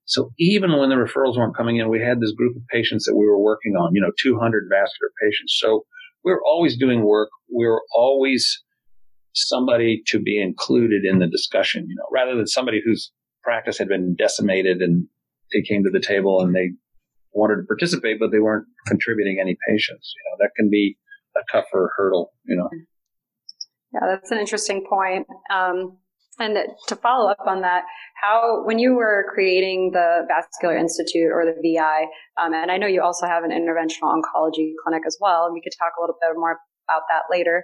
[0.05, 3.17] So even when the referrals weren't coming in, we had this group of patients that
[3.17, 5.57] we were working on, you know, 200 vascular patients.
[5.61, 5.85] So
[6.25, 7.29] we were always doing work.
[7.55, 8.63] We were always
[9.33, 13.13] somebody to be included in the discussion, you know, rather than somebody whose
[13.43, 15.07] practice had been decimated and
[15.53, 16.73] they came to the table and they
[17.33, 20.15] wanted to participate, but they weren't contributing any patients.
[20.17, 20.97] You know, that can be
[21.37, 22.69] a tougher hurdle, you know.
[23.93, 25.27] Yeah, that's an interesting point.
[25.51, 25.99] Um,
[26.39, 27.85] and to follow up on that,
[28.21, 32.87] how when you were creating the Vascular Institute or the VI, um, and I know
[32.87, 36.17] you also have an interventional oncology clinic as well, and we could talk a little
[36.21, 37.63] bit more about that later.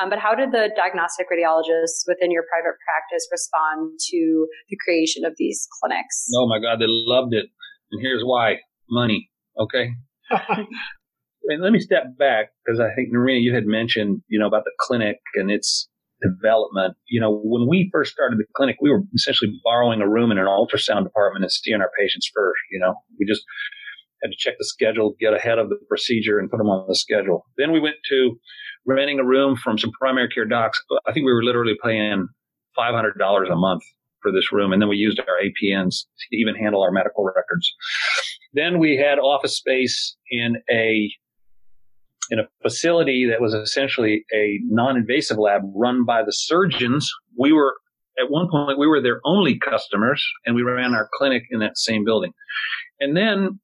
[0.00, 5.24] Um, but how did the diagnostic radiologists within your private practice respond to the creation
[5.24, 6.28] of these clinics?
[6.34, 7.46] Oh my God, they loved it,
[7.90, 8.56] and here's why:
[8.88, 9.30] money.
[9.58, 9.90] Okay.
[10.30, 14.64] and let me step back because I think Nerina, you had mentioned, you know, about
[14.64, 15.88] the clinic and its
[16.22, 16.96] development.
[17.08, 20.38] You know, when we first started the clinic, we were essentially borrowing a room in
[20.38, 22.60] an ultrasound department and seeing our patients first.
[22.70, 23.42] You know, we just
[24.22, 26.94] had to check the schedule, get ahead of the procedure, and put them on the
[26.94, 27.44] schedule.
[27.58, 28.38] Then we went to
[28.86, 30.80] renting a room from some primary care docs.
[31.06, 32.28] I think we were literally paying
[32.76, 33.82] five hundred dollars a month
[34.20, 37.72] for this room, and then we used our APNs to even handle our medical records.
[38.54, 41.10] Then we had office space in a
[42.30, 47.10] in a facility that was essentially a non-invasive lab run by the surgeons.
[47.38, 47.74] We were
[48.18, 51.76] at one point we were their only customers, and we ran our clinic in that
[51.76, 52.32] same building.
[53.00, 53.60] And then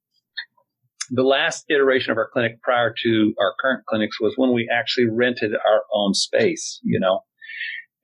[1.11, 5.09] the last iteration of our clinic prior to our current clinics was when we actually
[5.09, 7.20] rented our own space, you know.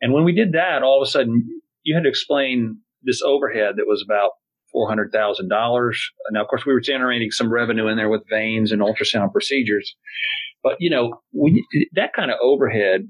[0.01, 1.43] And when we did that, all of a sudden
[1.83, 4.33] you had to explain this overhead that was about
[4.73, 6.03] four hundred thousand dollars.
[6.31, 9.95] Now, of course, we were generating some revenue in there with veins and ultrasound procedures,
[10.63, 13.03] but you know, we, that kind of overhead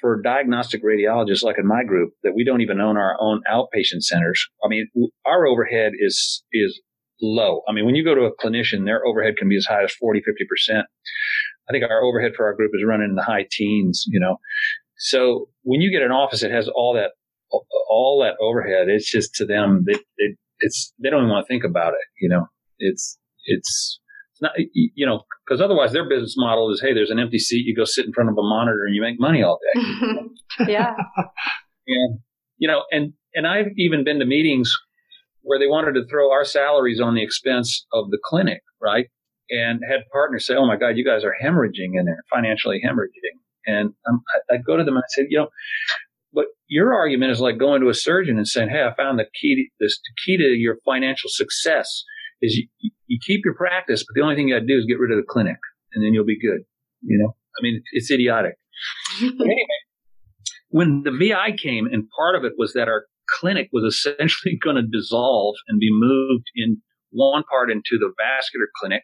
[0.00, 4.02] for diagnostic radiologists, like in my group, that we don't even own our own outpatient
[4.02, 4.46] centers.
[4.64, 4.88] I mean,
[5.26, 6.80] our overhead is is
[7.20, 7.62] low.
[7.68, 9.92] I mean, when you go to a clinician, their overhead can be as high as
[9.92, 10.82] 40, 50%.
[11.68, 14.38] I think our overhead for our group is running in the high teens, you know.
[14.96, 17.10] So when you get an office that has all that
[17.50, 21.64] all that overhead, it's just to them, it, it's they don't even want to think
[21.64, 22.06] about it.
[22.20, 22.46] You know,
[22.78, 24.00] it's it's
[24.32, 27.66] it's not you know because otherwise their business model is hey, there's an empty seat,
[27.66, 29.82] you go sit in front of a monitor and you make money all day.
[30.68, 30.94] yeah,
[31.86, 32.18] and
[32.56, 34.72] you know, and and I've even been to meetings
[35.48, 39.06] where they wanted to throw our salaries on the expense of the clinic, right?
[39.48, 43.40] And had partners say, "Oh my God, you guys are hemorrhaging in there, financially hemorrhaging."
[43.66, 45.48] And um, I, I'd go to them and I said, "You know,
[46.34, 49.24] but your argument is like going to a surgeon and saying, "Hey, I found the
[49.40, 49.54] key.
[49.56, 52.04] To, this the key to your financial success
[52.42, 54.84] is you, you keep your practice, but the only thing you got to do is
[54.84, 55.56] get rid of the clinic,
[55.94, 56.60] and then you'll be good."
[57.00, 58.56] You know, I mean, it's idiotic.
[59.22, 59.56] anyway,
[60.68, 64.76] when the VI came, and part of it was that our clinic was essentially going
[64.76, 69.02] to dissolve and be moved in one part into the vascular clinic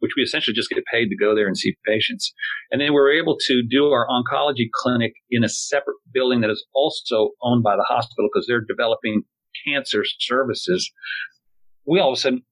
[0.00, 2.32] which we essentially just get paid to go there and see patients.
[2.70, 6.50] And then we were able to do our oncology clinic in a separate building that
[6.50, 9.22] is also owned by the hospital because they're developing
[9.66, 10.90] cancer services.
[11.86, 12.42] We all of a sudden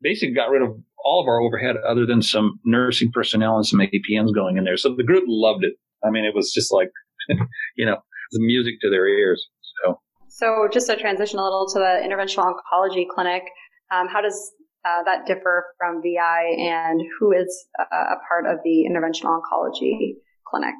[0.00, 0.70] basically got rid of
[1.04, 4.76] all of our overhead other than some nursing personnel and some APNs going in there.
[4.76, 5.74] So the group loved it.
[6.04, 6.90] I mean, it was just like,
[7.76, 7.96] you know,
[8.32, 9.48] the music to their ears.
[10.40, 13.42] So, just to transition a little to the interventional oncology clinic,
[13.92, 14.52] um, how does
[14.86, 20.14] uh, that differ from VI, and who is a, a part of the interventional oncology
[20.48, 20.74] clinic?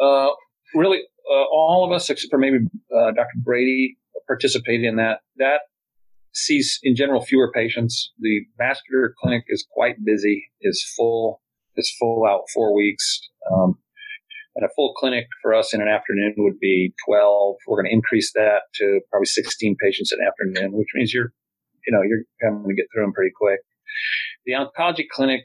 [0.00, 0.28] Uh,
[0.74, 2.56] really, uh, all of us, except for maybe
[2.96, 3.36] uh, Dr.
[3.44, 5.20] Brady, participated in that.
[5.36, 5.60] That
[6.32, 8.10] sees, in general, fewer patients.
[8.20, 11.42] The vascular clinic is quite busy, is full,
[11.76, 13.20] is full out four weeks.
[13.52, 13.76] Um,
[14.56, 17.56] and a full clinic for us in an afternoon would be 12.
[17.66, 21.32] We're going to increase that to probably 16 patients an afternoon, which means you're
[21.86, 23.60] you know, you're going to get through them pretty quick.
[24.46, 25.42] The oncology clinic,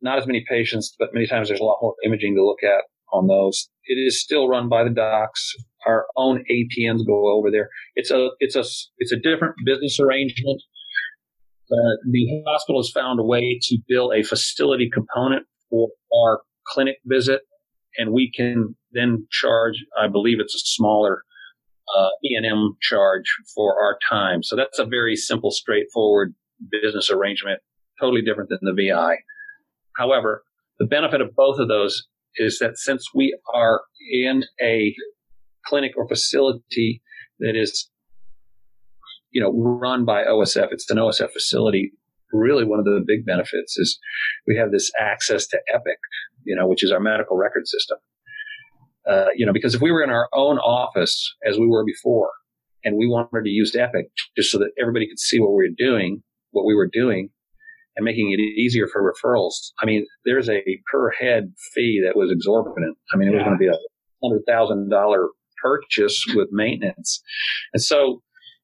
[0.00, 2.84] not as many patients, but many times there's a lot more imaging to look at
[3.12, 3.68] on those.
[3.84, 5.52] It is still run by the docs.
[5.86, 7.68] Our own APNs go over there.
[7.94, 8.64] It's a, it's a,
[8.98, 10.62] it's a different business arrangement.
[11.70, 16.96] Uh, the hospital has found a way to build a facility component for our clinic
[17.06, 17.42] visit,
[17.98, 21.22] and we can then charge, I believe it's a smaller
[21.96, 23.24] uh, E&M charge
[23.54, 24.42] for our time.
[24.42, 26.34] So that's a very simple, straightforward
[26.70, 27.60] business arrangement,
[28.00, 29.16] totally different than the VI.
[29.96, 30.44] However,
[30.78, 34.94] the benefit of both of those is that since we are in a
[35.66, 37.02] clinic or facility
[37.40, 37.90] that is,
[39.30, 41.92] you know, run by OSF, it's an OSF facility.
[42.32, 43.98] Really, one of the big benefits is
[44.46, 45.98] we have this access to Epic,
[46.44, 47.98] you know, which is our medical record system.
[49.08, 52.30] Uh, you know, because if we were in our own office as we were before,
[52.84, 54.06] and we wanted to use Epic
[54.36, 57.30] just so that everybody could see what we were doing, what we were doing,
[57.96, 59.72] and making it easier for referrals.
[59.80, 62.96] I mean, there's a per head fee that was exorbitant.
[63.12, 63.44] I mean, it was yeah.
[63.44, 63.78] going to be a
[64.22, 65.28] hundred thousand dollar
[65.62, 67.22] purchase with maintenance,
[67.72, 68.22] and so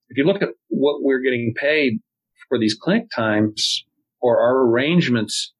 [0.08, 2.00] if you look at what we're getting paid
[2.48, 3.84] for these clinic times
[4.20, 5.52] or our arrangements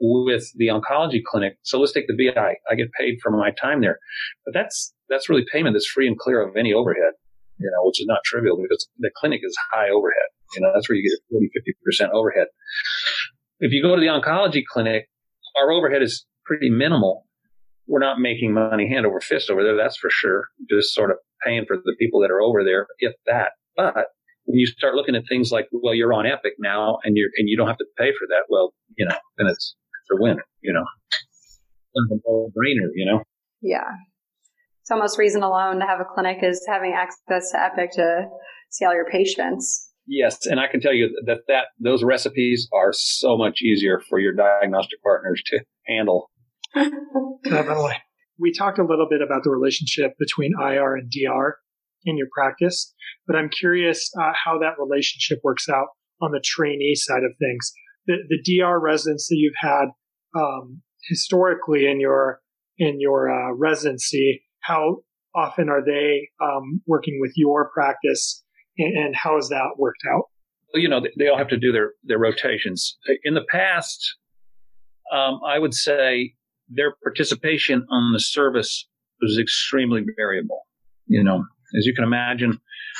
[0.00, 1.58] with the oncology clinic.
[1.62, 2.54] So let's take the VI.
[2.70, 3.98] I get paid for my time there,
[4.44, 7.14] but that's that's really payment that's free and clear of any overhead,
[7.58, 10.28] you know, which is not trivial because the clinic is high overhead.
[10.54, 11.50] You know, that's where you get 40,
[12.06, 12.46] 50% overhead.
[13.60, 15.08] If you go to the oncology clinic,
[15.56, 17.26] our overhead is pretty minimal.
[17.86, 20.48] We're not making money hand over fist over there, that's for sure.
[20.70, 23.52] Just sort of paying for the people that are over there, if that.
[23.76, 24.08] But
[24.48, 27.50] when you start looking at things like, well, you're on Epic now and you're, and
[27.50, 28.44] you don't have to pay for that.
[28.48, 29.76] Well, you know, then it's,
[30.06, 30.84] for win, you know.
[31.12, 31.60] it's
[32.26, 33.22] No brainer, you know.
[33.60, 33.90] Yeah.
[34.80, 38.28] It's almost reason alone to have a clinic is having access to Epic to
[38.70, 39.92] see all your patients.
[40.06, 44.18] Yes, and I can tell you that that those recipes are so much easier for
[44.18, 46.30] your diagnostic partners to handle.
[46.74, 47.96] Definitely.
[48.40, 51.58] We talked a little bit about the relationship between IR and DR
[52.04, 52.94] in your practice,
[53.26, 55.88] but I'm curious uh, how that relationship works out
[56.20, 57.72] on the trainee side of things.
[58.06, 59.86] The, the DR residents that you've had
[60.36, 62.40] um, historically in your
[62.78, 64.98] in your uh, residency, how
[65.34, 68.42] often are they um, working with your practice,
[68.78, 70.24] and, and how has that worked out?
[70.72, 72.96] Well, you know, they, they all have to do their their rotations.
[73.24, 74.16] In the past,
[75.12, 76.34] um, I would say
[76.68, 78.86] their participation on the service
[79.20, 80.66] was extremely variable.
[81.06, 81.44] You know,
[81.76, 82.58] as you can imagine,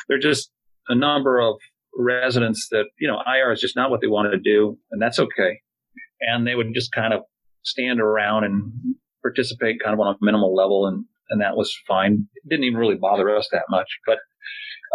[0.08, 0.50] there are just
[0.88, 1.56] a number of
[1.96, 5.18] residents that, you know, IR is just not what they wanted to do, and that's
[5.18, 5.60] okay.
[6.20, 7.22] And they would just kind of
[7.62, 8.72] stand around and
[9.22, 12.28] participate kind of on a minimal level, and, and that was fine.
[12.34, 13.88] It didn't even really bother us that much.
[14.06, 14.18] But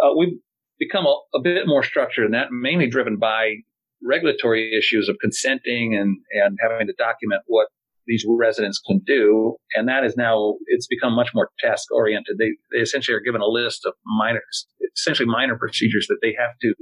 [0.02, 0.38] uh, we've
[0.78, 3.56] become a, a bit more structured, and that mainly driven by
[4.02, 7.68] regulatory issues of consenting and, and having to document what
[8.06, 9.56] these residents can do.
[9.74, 12.36] And that is now, it's become much more task oriented.
[12.38, 14.40] They, they essentially are given a list of minor,
[14.96, 16.74] essentially minor procedures that they have to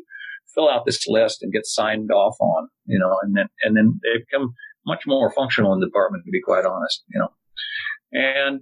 [0.55, 4.01] fill out this list and get signed off on, you know, and then, and then
[4.03, 4.53] they become
[4.87, 7.29] much more functional in the department, to be quite honest, you know.
[8.13, 8.61] And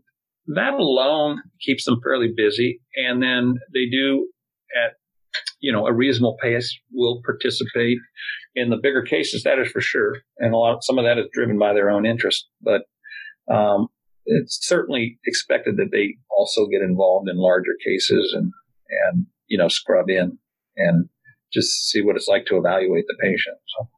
[0.54, 2.80] that alone keeps them fairly busy.
[2.94, 4.28] And then they do
[4.76, 4.92] at,
[5.60, 7.98] you know, a reasonable pace will participate
[8.54, 10.18] in the bigger cases, that is for sure.
[10.38, 12.82] And a lot, some of that is driven by their own interest, but,
[13.52, 13.88] um,
[14.26, 18.52] it's certainly expected that they also get involved in larger cases and,
[19.06, 20.38] and, you know, scrub in
[20.76, 21.08] and
[21.52, 23.56] just see what it's like to evaluate the patient.
[23.76, 23.88] So.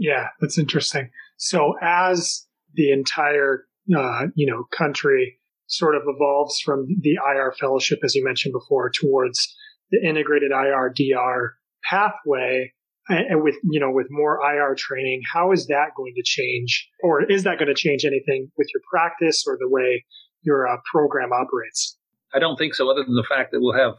[0.00, 1.10] Yeah, that's interesting.
[1.36, 5.38] So as the entire, uh, you know, country
[5.68, 9.54] sort of evolves from the IR fellowship, as you mentioned before, towards
[9.90, 11.54] the integrated IR DR
[11.88, 12.72] pathway,
[13.08, 17.22] and with you know with more IR training, how is that going to change, or
[17.30, 20.04] is that going to change anything with your practice or the way
[20.42, 21.98] your uh, program operates?
[22.34, 23.94] I don't think so, other than the fact that we'll have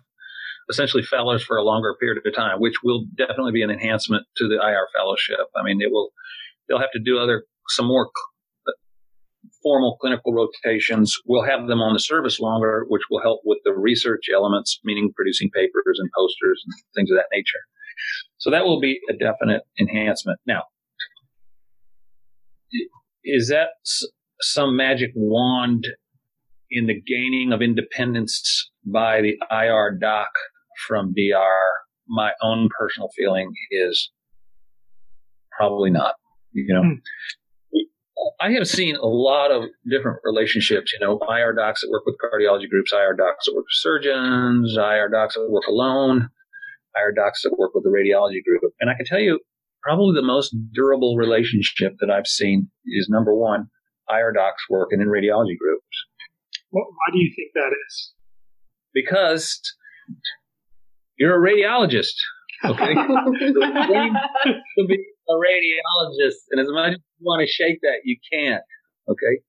[0.69, 4.47] essentially fellows for a longer period of time, which will definitely be an enhancement to
[4.47, 5.47] the IR fellowship.
[5.55, 6.11] I mean, it will
[6.67, 8.09] they'll have to do other some more
[9.63, 11.17] formal clinical rotations.
[11.25, 15.11] We'll have them on the service longer, which will help with the research elements, meaning
[15.15, 17.63] producing papers and posters and things of that nature.
[18.37, 20.39] So that will be a definite enhancement.
[20.45, 20.63] Now,
[23.23, 23.69] is that
[24.39, 25.87] some magic wand
[26.69, 30.29] in the gaining of independence by the IR doc
[30.87, 31.71] from DR?
[32.07, 34.11] My own personal feeling is
[35.57, 36.15] probably not.
[36.53, 36.93] You know, hmm.
[38.39, 40.93] I have seen a lot of different relationships.
[40.93, 44.77] You know, IR docs that work with cardiology groups, IR docs that work with surgeons,
[44.77, 46.29] IR docs that work alone.
[46.95, 48.73] IR docs that work with the radiology group.
[48.79, 49.39] And I can tell you,
[49.81, 53.67] probably the most durable relationship that I've seen is number one,
[54.09, 55.85] IR docs working in radiology groups.
[56.71, 58.13] Well, why do you think that is?
[58.93, 59.61] Because
[61.17, 62.15] you're a radiologist.
[62.65, 62.93] Okay.
[62.95, 64.97] to be
[65.29, 68.63] a radiologist, and as much as you want to shake that, you can't.
[69.09, 69.41] Okay.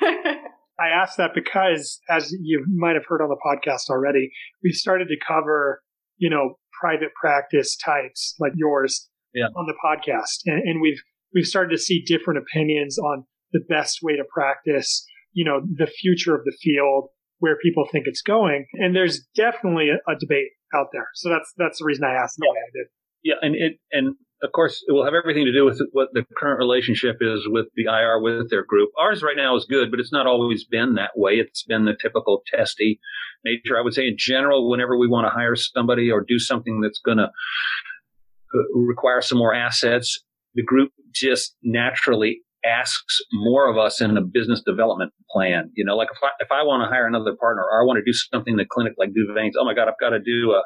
[0.78, 4.30] I asked that because, as you might have heard on the podcast already,
[4.62, 5.82] we've started to cover,
[6.18, 9.46] you know, private practice types like yours yeah.
[9.56, 11.00] on the podcast, and, and we've
[11.34, 15.04] we've started to see different opinions on the best way to practice.
[15.32, 17.08] You know, the future of the field,
[17.38, 21.08] where people think it's going, and there's definitely a, a debate out there.
[21.14, 22.52] So that's that's the reason I asked the yeah.
[22.52, 22.86] way I did.
[23.22, 26.24] Yeah, and it and of course, it will have everything to do with what the
[26.36, 28.90] current relationship is with the IR with their group.
[28.98, 31.34] Ours right now is good, but it's not always been that way.
[31.34, 33.00] It's been the typical testy
[33.44, 33.78] nature.
[33.78, 37.00] I would say in general, whenever we want to hire somebody or do something that's
[37.00, 40.22] going to uh, require some more assets,
[40.54, 45.70] the group just naturally asks more of us in a business development plan.
[45.74, 47.98] You know, like if I, if I want to hire another partner or I want
[47.98, 50.20] to do something in the clinic like do veins, oh my God, I've got to
[50.20, 50.62] do a,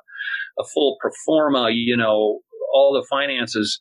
[0.60, 2.40] a full pro forma, you know,
[2.72, 3.78] all the finances.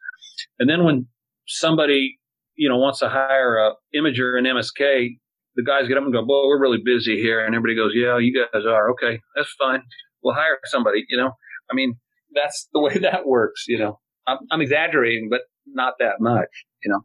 [0.60, 1.08] And then when
[1.48, 2.18] somebody,
[2.56, 5.18] you know, wants to hire a imager in MSK,
[5.56, 8.18] the guys get up and go, "Boy, we're really busy here," and everybody goes, "Yeah,
[8.18, 9.20] you guys are okay.
[9.36, 9.84] That's fine.
[10.24, 11.32] We'll hire somebody." You know,
[11.70, 11.96] I mean,
[12.34, 13.66] that's the way that works.
[13.68, 16.50] You know, I'm, I'm exaggerating, but not that much.
[16.84, 17.02] You know,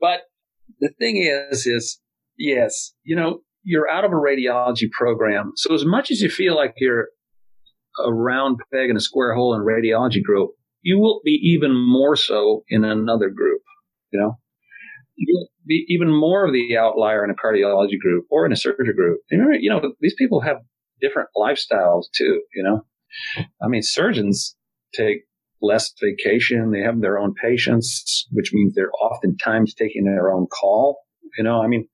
[0.00, 0.20] but
[0.80, 2.00] the thing is, is
[2.38, 6.54] yes, you know, you're out of a radiology program, so as much as you feel
[6.54, 7.08] like you're
[8.04, 10.50] a round peg in a square hole in a radiology group,
[10.84, 13.62] you will be even more so in another group,
[14.12, 14.38] you know?
[15.16, 18.92] You'll be even more of the outlier in a cardiology group or in a surgery
[18.94, 19.20] group.
[19.30, 20.58] Remember, you know, these people have
[21.00, 22.82] different lifestyles too, you know?
[23.62, 24.56] I mean, surgeons
[24.94, 25.22] take
[25.62, 26.70] less vacation.
[26.70, 30.98] They have their own patients, which means they're oftentimes taking their own call.
[31.38, 31.88] You know, I mean,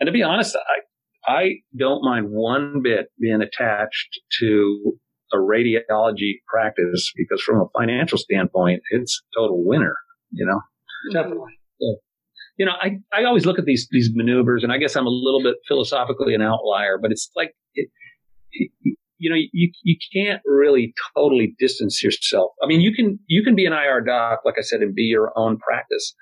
[0.00, 4.98] and to be honest, I, I don't mind one bit being attached to
[5.32, 9.96] a radiology practice because from a financial standpoint, it's total winner,
[10.30, 10.60] you know?
[11.12, 11.58] Definitely.
[12.56, 15.10] You know, I, I always look at these, these maneuvers and I guess I'm a
[15.10, 17.88] little bit philosophically an outlier, but it's like, it,
[18.52, 18.70] it,
[19.18, 22.52] you know, you, you can't really totally distance yourself.
[22.62, 25.02] I mean, you can, you can be an IR doc, like I said, and be
[25.02, 26.14] your own practice,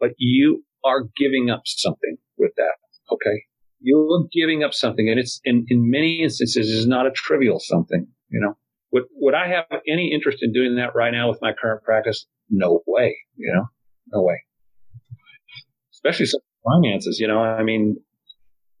[0.00, 2.74] but you are giving up something with that.
[3.12, 3.44] Okay.
[3.80, 8.08] You're giving up something and it's in, in many instances is not a trivial something,
[8.28, 8.56] you know.
[8.92, 12.26] Would, would I have any interest in doing that right now with my current practice?
[12.48, 13.66] No way, you know,
[14.12, 14.42] no way.
[15.92, 16.26] Especially
[16.64, 17.96] finances, you know, I mean,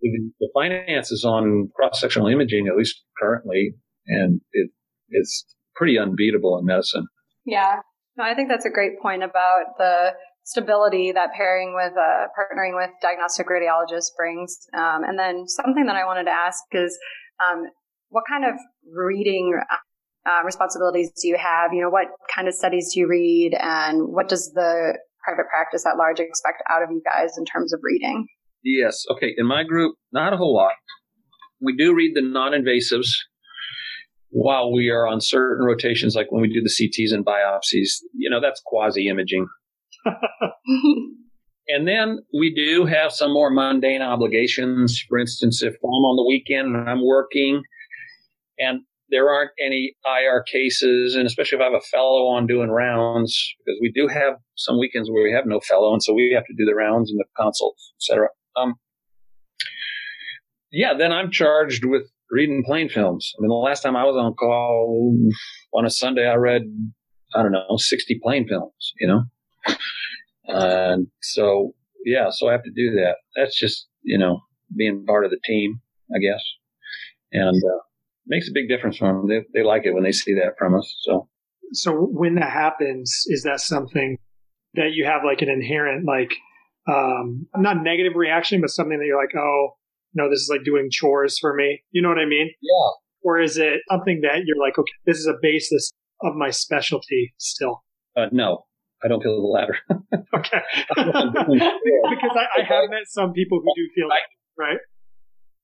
[0.00, 3.74] the finances on cross-sectional imaging, at least currently,
[4.06, 4.70] and it,
[5.08, 5.44] it's
[5.74, 7.06] pretty unbeatable in medicine.
[7.44, 7.80] Yeah,
[8.16, 10.12] no, I think that's a great point about the
[10.44, 14.56] stability that pairing with uh, partnering with diagnostic radiologists brings.
[14.72, 16.96] Um, and then something that I wanted to ask is,
[17.44, 17.64] um,
[18.10, 18.54] what kind of
[18.92, 19.58] reading
[20.26, 21.72] uh, responsibilities do you have?
[21.72, 25.84] You know, what kind of studies do you read, and what does the private practice
[25.86, 28.26] at large expect out of you guys in terms of reading?
[28.64, 29.04] Yes.
[29.10, 29.34] Okay.
[29.36, 30.74] In my group, not a whole lot.
[31.60, 33.08] We do read the non-invasives
[34.30, 38.02] while we are on certain rotations, like when we do the CTs and biopsies.
[38.14, 39.46] You know, that's quasi imaging.
[41.68, 45.02] and then we do have some more mundane obligations.
[45.08, 47.62] For instance, if I'm on the weekend and I'm working
[48.58, 52.70] and there aren't any IR cases, and especially if I have a fellow on doing
[52.70, 56.32] rounds, because we do have some weekends where we have no fellow, and so we
[56.34, 58.28] have to do the rounds and the consults, etc.
[58.56, 58.74] Um,
[60.72, 63.32] yeah, then I'm charged with reading plain films.
[63.38, 65.16] I mean, the last time I was on call
[65.72, 66.62] on a Sunday, I read,
[67.34, 69.22] I don't know, 60 plain films, you know?
[70.48, 73.16] And so, yeah, so I have to do that.
[73.36, 74.40] That's just, you know,
[74.76, 75.80] being part of the team,
[76.14, 76.42] I guess.
[77.32, 77.80] And, uh,
[78.26, 79.28] makes a big difference for them.
[79.28, 80.96] They, they like it when they see that from us.
[81.02, 81.28] So,
[81.72, 84.18] so when that happens, is that something
[84.74, 86.32] that you have like an inherent, like,
[86.88, 89.70] um, not negative reaction, but something that you're like, oh,
[90.14, 91.82] no, this is like doing chores for me.
[91.90, 92.50] You know what I mean?
[92.62, 92.90] Yeah.
[93.22, 95.90] Or is it something that you're like, okay, this is a basis
[96.22, 97.82] of my specialty still?
[98.16, 98.66] Uh, no,
[99.04, 99.76] I don't feel the latter.
[100.34, 100.60] okay.
[100.88, 104.78] because I, I, have met some people who do feel that, right?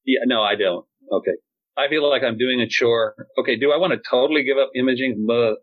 [0.05, 0.85] Yeah, no, I don't.
[1.11, 1.33] Okay.
[1.77, 3.15] I feel like I'm doing a chore.
[3.39, 5.25] Okay, do I want to totally give up imaging?
[5.27, 5.57] But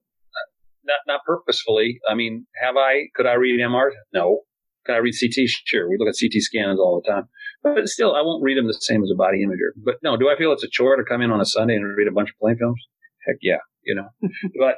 [0.86, 2.00] not not purposefully.
[2.10, 3.10] I mean, have I?
[3.16, 3.92] Could I read MR?
[4.14, 4.42] No.
[4.86, 5.48] Can I read CT?
[5.66, 5.90] Sure.
[5.90, 7.28] We look at CT scans all the time.
[7.62, 9.72] But still, I won't read them the same as a body imager.
[9.78, 11.86] But no, do I feel it's a chore to come in on a Sunday and
[11.98, 12.82] read a bunch of plain films?
[13.28, 14.08] Heck yeah, you know.
[14.60, 14.78] but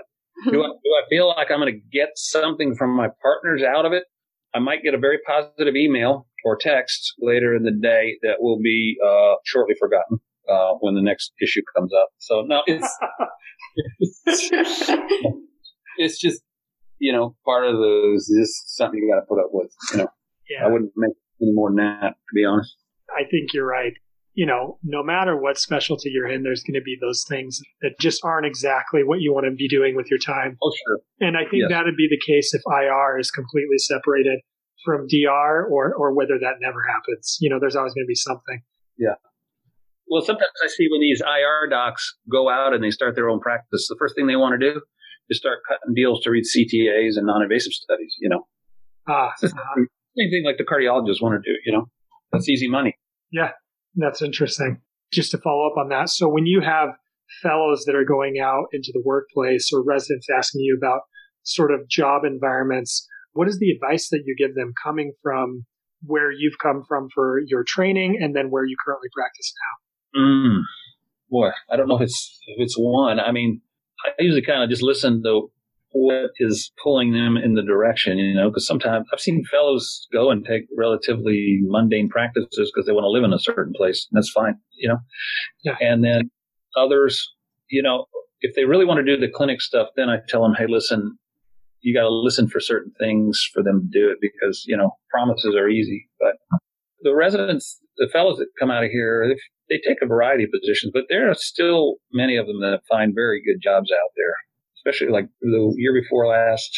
[0.51, 3.86] do I, do I feel like I'm going to get something from my partners out
[3.86, 4.03] of it?
[4.53, 8.59] I might get a very positive email or text later in the day that will
[8.59, 10.19] be uh, shortly forgotten
[10.49, 12.09] uh, when the next issue comes up.
[12.19, 12.97] So no, it's
[15.97, 16.41] it's just
[16.99, 19.71] you know part of those is something you got to put up with.
[19.91, 20.07] You know,
[20.49, 20.65] yeah.
[20.65, 22.75] I wouldn't make any more than that to be honest.
[23.09, 23.93] I think you're right.
[24.33, 27.99] You know, no matter what specialty you're in, there's going to be those things that
[27.99, 30.57] just aren't exactly what you want to be doing with your time.
[30.63, 30.99] Oh, sure.
[31.19, 31.69] And I think yes.
[31.69, 34.39] that'd be the case if IR is completely separated
[34.85, 37.37] from DR or, or whether that never happens.
[37.41, 38.61] You know, there's always going to be something.
[38.97, 39.15] Yeah.
[40.12, 43.39] Well, sometimes I see when these IR docs go out and they start their own
[43.39, 44.82] practice, the first thing they want to do
[45.30, 48.18] is start cutting deals to read CTAs and non-invasive studies.
[48.20, 48.45] You know,
[49.07, 49.76] ah, uh-huh.
[50.18, 51.57] same thing like the cardiologists want to do.
[51.66, 51.86] You know,
[52.34, 52.97] that's easy money.
[53.32, 53.51] Yeah,
[53.95, 54.82] that's interesting.
[55.14, 56.89] Just to follow up on that, so when you have
[57.41, 61.03] fellows that are going out into the workplace or residents asking you about
[61.43, 65.66] sort of job environments, what is the advice that you give them coming from
[66.03, 69.80] where you've come from for your training and then where you currently practice now?
[70.16, 70.62] Mm,
[71.30, 73.20] boy, I don't know if it's if it's one.
[73.20, 73.62] I mean,
[74.05, 75.51] I usually kind of just listen to
[75.93, 80.32] what is pulling them in the direction, you know, because sometimes I've seen fellows go
[80.32, 84.07] and take relatively mundane practices because they want to live in a certain place.
[84.09, 84.99] And that's fine, you know.
[85.64, 85.76] Yeah.
[85.82, 86.32] And then
[86.78, 87.34] others,
[87.70, 88.05] you know,
[88.41, 91.18] if they really want to do the clinic stuff, then I tell them, hey, listen,
[91.82, 94.91] you got to listen for certain things for them to do it because, you know,
[95.12, 96.09] promises are easy.
[96.20, 96.36] But
[97.01, 99.36] the residents, the fellows that come out of here,
[99.72, 103.15] they take a variety of positions, but there are still many of them that find
[103.15, 104.36] very good jobs out there,
[104.78, 106.69] especially like the year before last.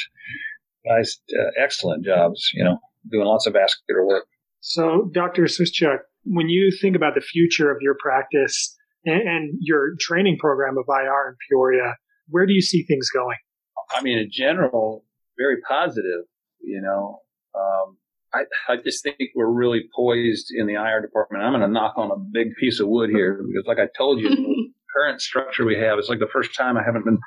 [0.86, 2.78] Guys, uh, excellent jobs, you know,
[3.10, 4.26] doing lots of vascular work.
[4.60, 5.44] So, Dr.
[5.44, 8.76] Swischuk, when you think about the future of your practice
[9.06, 11.96] and, and your training program of IR in Peoria,
[12.28, 13.38] where do you see things going?
[13.96, 15.04] I mean, in general,
[15.38, 16.26] very positive.
[16.62, 17.20] You know,
[17.56, 17.98] um,
[18.34, 21.44] I, I just think we're really poised in the IR department.
[21.44, 24.20] I'm going to knock on a big piece of wood here because, like I told
[24.20, 27.20] you, the current structure we have is like the first time I haven't been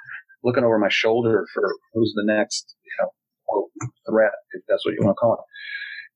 [0.43, 3.69] looking over my shoulder for who's the next, you know,
[4.09, 5.41] threat, if that's what you want to call it.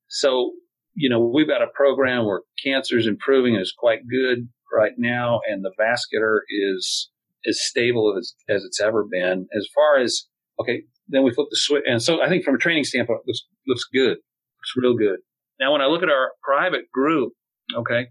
[0.07, 0.51] So,
[0.93, 4.93] you know, we've got a program where cancer is improving and is quite good right
[4.97, 7.09] now, and the vascular is
[7.47, 9.47] as stable as, as it's ever been.
[9.55, 10.25] As far as
[10.59, 13.27] okay, then we flip the switch, and so I think from a training standpoint, it
[13.27, 14.17] looks looks good,
[14.61, 15.19] looks real good.
[15.59, 17.33] Now, when I look at our private group,
[17.75, 18.07] okay,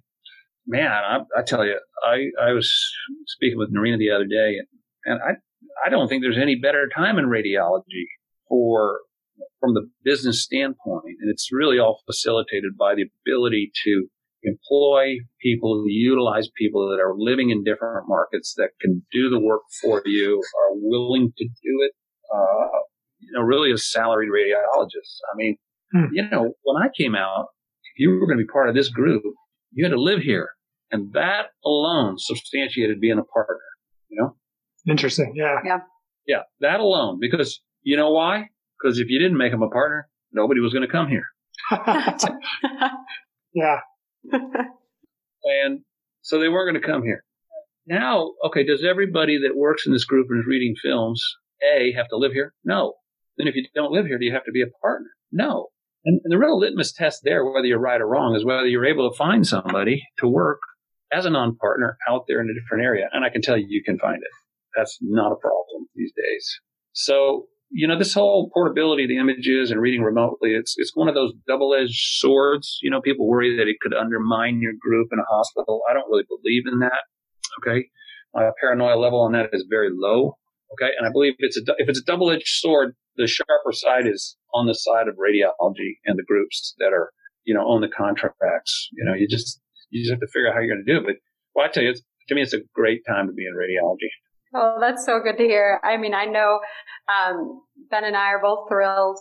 [0.66, 2.72] man, I, I tell you, I I was
[3.26, 4.68] speaking with Nerina the other day, and,
[5.04, 8.06] and I I don't think there's any better time in radiology
[8.48, 9.00] for
[9.58, 14.06] from the business standpoint, and it's really all facilitated by the ability to
[14.42, 19.60] employ people, utilize people that are living in different markets that can do the work
[19.82, 21.92] for you, are willing to do it.
[22.32, 22.78] Uh,
[23.18, 25.18] you know, really as salaried radiologists.
[25.30, 25.56] I mean,
[25.92, 26.06] hmm.
[26.12, 27.48] you know, when I came out,
[27.84, 29.22] if you were going to be part of this group,
[29.72, 30.50] you had to live here,
[30.90, 33.60] and that alone substantiated being a partner.
[34.08, 34.36] You know.
[34.88, 35.34] Interesting.
[35.36, 35.56] Yeah.
[35.64, 35.78] Yeah.
[36.26, 36.42] Yeah.
[36.60, 38.48] That alone, because you know why?
[38.80, 41.24] Because if you didn't make them a partner, nobody was going to come here.
[43.54, 43.80] yeah.
[45.44, 45.80] and
[46.22, 47.24] so they weren't going to come here.
[47.86, 51.22] Now, okay, does everybody that works in this group and is reading films,
[51.62, 52.54] A, have to live here?
[52.64, 52.94] No.
[53.36, 55.08] Then if you don't live here, do you have to be a partner?
[55.32, 55.68] No.
[56.04, 58.86] And, and the real litmus test there, whether you're right or wrong, is whether you're
[58.86, 60.60] able to find somebody to work
[61.12, 63.08] as a non-partner out there in a different area.
[63.12, 64.30] And I can tell you, you can find it.
[64.76, 66.60] That's not a problem these days.
[66.92, 71.08] So you know, this whole portability of the images and reading remotely, it's, it's one
[71.08, 72.78] of those double edged swords.
[72.82, 75.82] You know, people worry that it could undermine your group in a hospital.
[75.88, 77.02] I don't really believe in that.
[77.60, 77.86] Okay.
[78.34, 80.36] My paranoia level on that is very low.
[80.72, 80.90] Okay.
[80.98, 84.36] And I believe it's a, if it's a double edged sword, the sharper side is
[84.54, 87.12] on the side of radiology and the groups that are,
[87.44, 88.88] you know, own the contracts.
[88.92, 89.60] You know, you just,
[89.90, 91.04] you just have to figure out how you're going to do it.
[91.06, 91.16] But
[91.54, 94.08] well, I tell you, to me, it's a great time to be in radiology.
[94.54, 95.80] Oh, that's so good to hear.
[95.84, 96.60] I mean, I know
[97.08, 99.18] um, Ben and I are both thrilled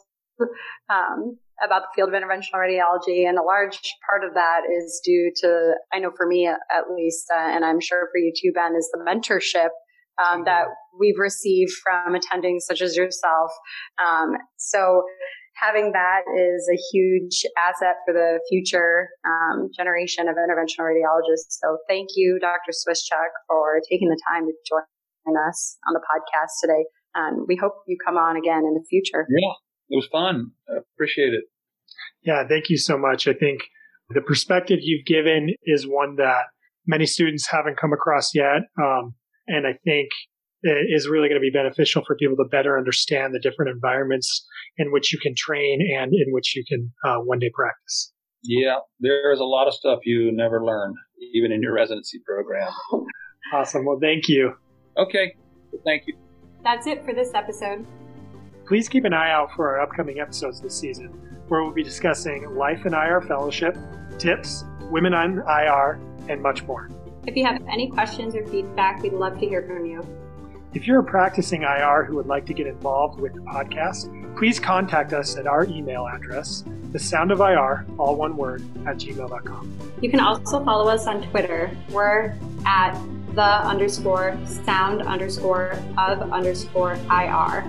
[0.90, 3.80] um, about the field of interventional radiology, and a large
[4.10, 7.82] part of that is due to, I know for me at least, uh, and I'm
[7.82, 9.70] sure for you too, Ben, is the mentorship
[10.20, 10.66] um, that
[11.00, 13.52] we've received from attending such as yourself.
[14.04, 15.04] Um, so
[15.56, 21.60] having that is a huge asset for the future um, generation of interventional radiologists.
[21.62, 22.72] So thank you, Dr.
[22.72, 24.84] Swischuk, for taking the time to join
[25.48, 26.86] us on the podcast today.
[27.16, 29.26] And we hope you come on again in the future.
[29.30, 29.54] Yeah,
[29.90, 30.52] it was fun.
[30.70, 31.46] I appreciate it.
[32.24, 33.28] Yeah, thank you so much.
[33.28, 33.62] I think
[34.10, 36.44] the perspective you've given is one that
[36.86, 38.62] many students haven't come across yet.
[38.82, 39.16] Um,
[39.50, 40.10] and I think
[40.62, 44.46] it is really going to be beneficial for people to better understand the different environments
[44.78, 48.14] in which you can train and in which you can uh, one day practice.
[48.44, 50.94] Yeah, there is a lot of stuff you never learn,
[51.34, 52.72] even in your residency program.
[53.54, 53.86] awesome.
[53.86, 54.54] Well, thank you.
[54.98, 55.36] Okay.
[55.84, 56.16] Thank you.
[56.64, 57.86] That's it for this episode.
[58.66, 61.08] Please keep an eye out for our upcoming episodes this season,
[61.48, 63.78] where we'll be discussing Life in IR Fellowship,
[64.18, 66.90] tips, women on IR, and much more.
[67.30, 70.04] If you have any questions or feedback, we'd love to hear from you.
[70.74, 74.60] If you're a practicing IR who would like to get involved with the podcast, please
[74.60, 79.78] contact us at our email address, the sound of IR, all one word, at gmail.com.
[80.02, 81.70] You can also follow us on Twitter.
[81.92, 83.00] We're at
[83.36, 87.64] the underscore sound underscore of underscore IR.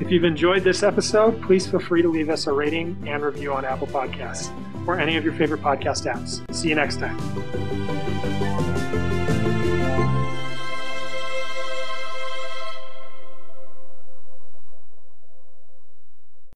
[0.00, 3.52] If you've enjoyed this episode, please feel free to leave us a rating and review
[3.52, 4.50] on Apple Podcasts
[4.86, 6.40] or any of your favorite podcast apps.
[6.54, 8.33] See you next time.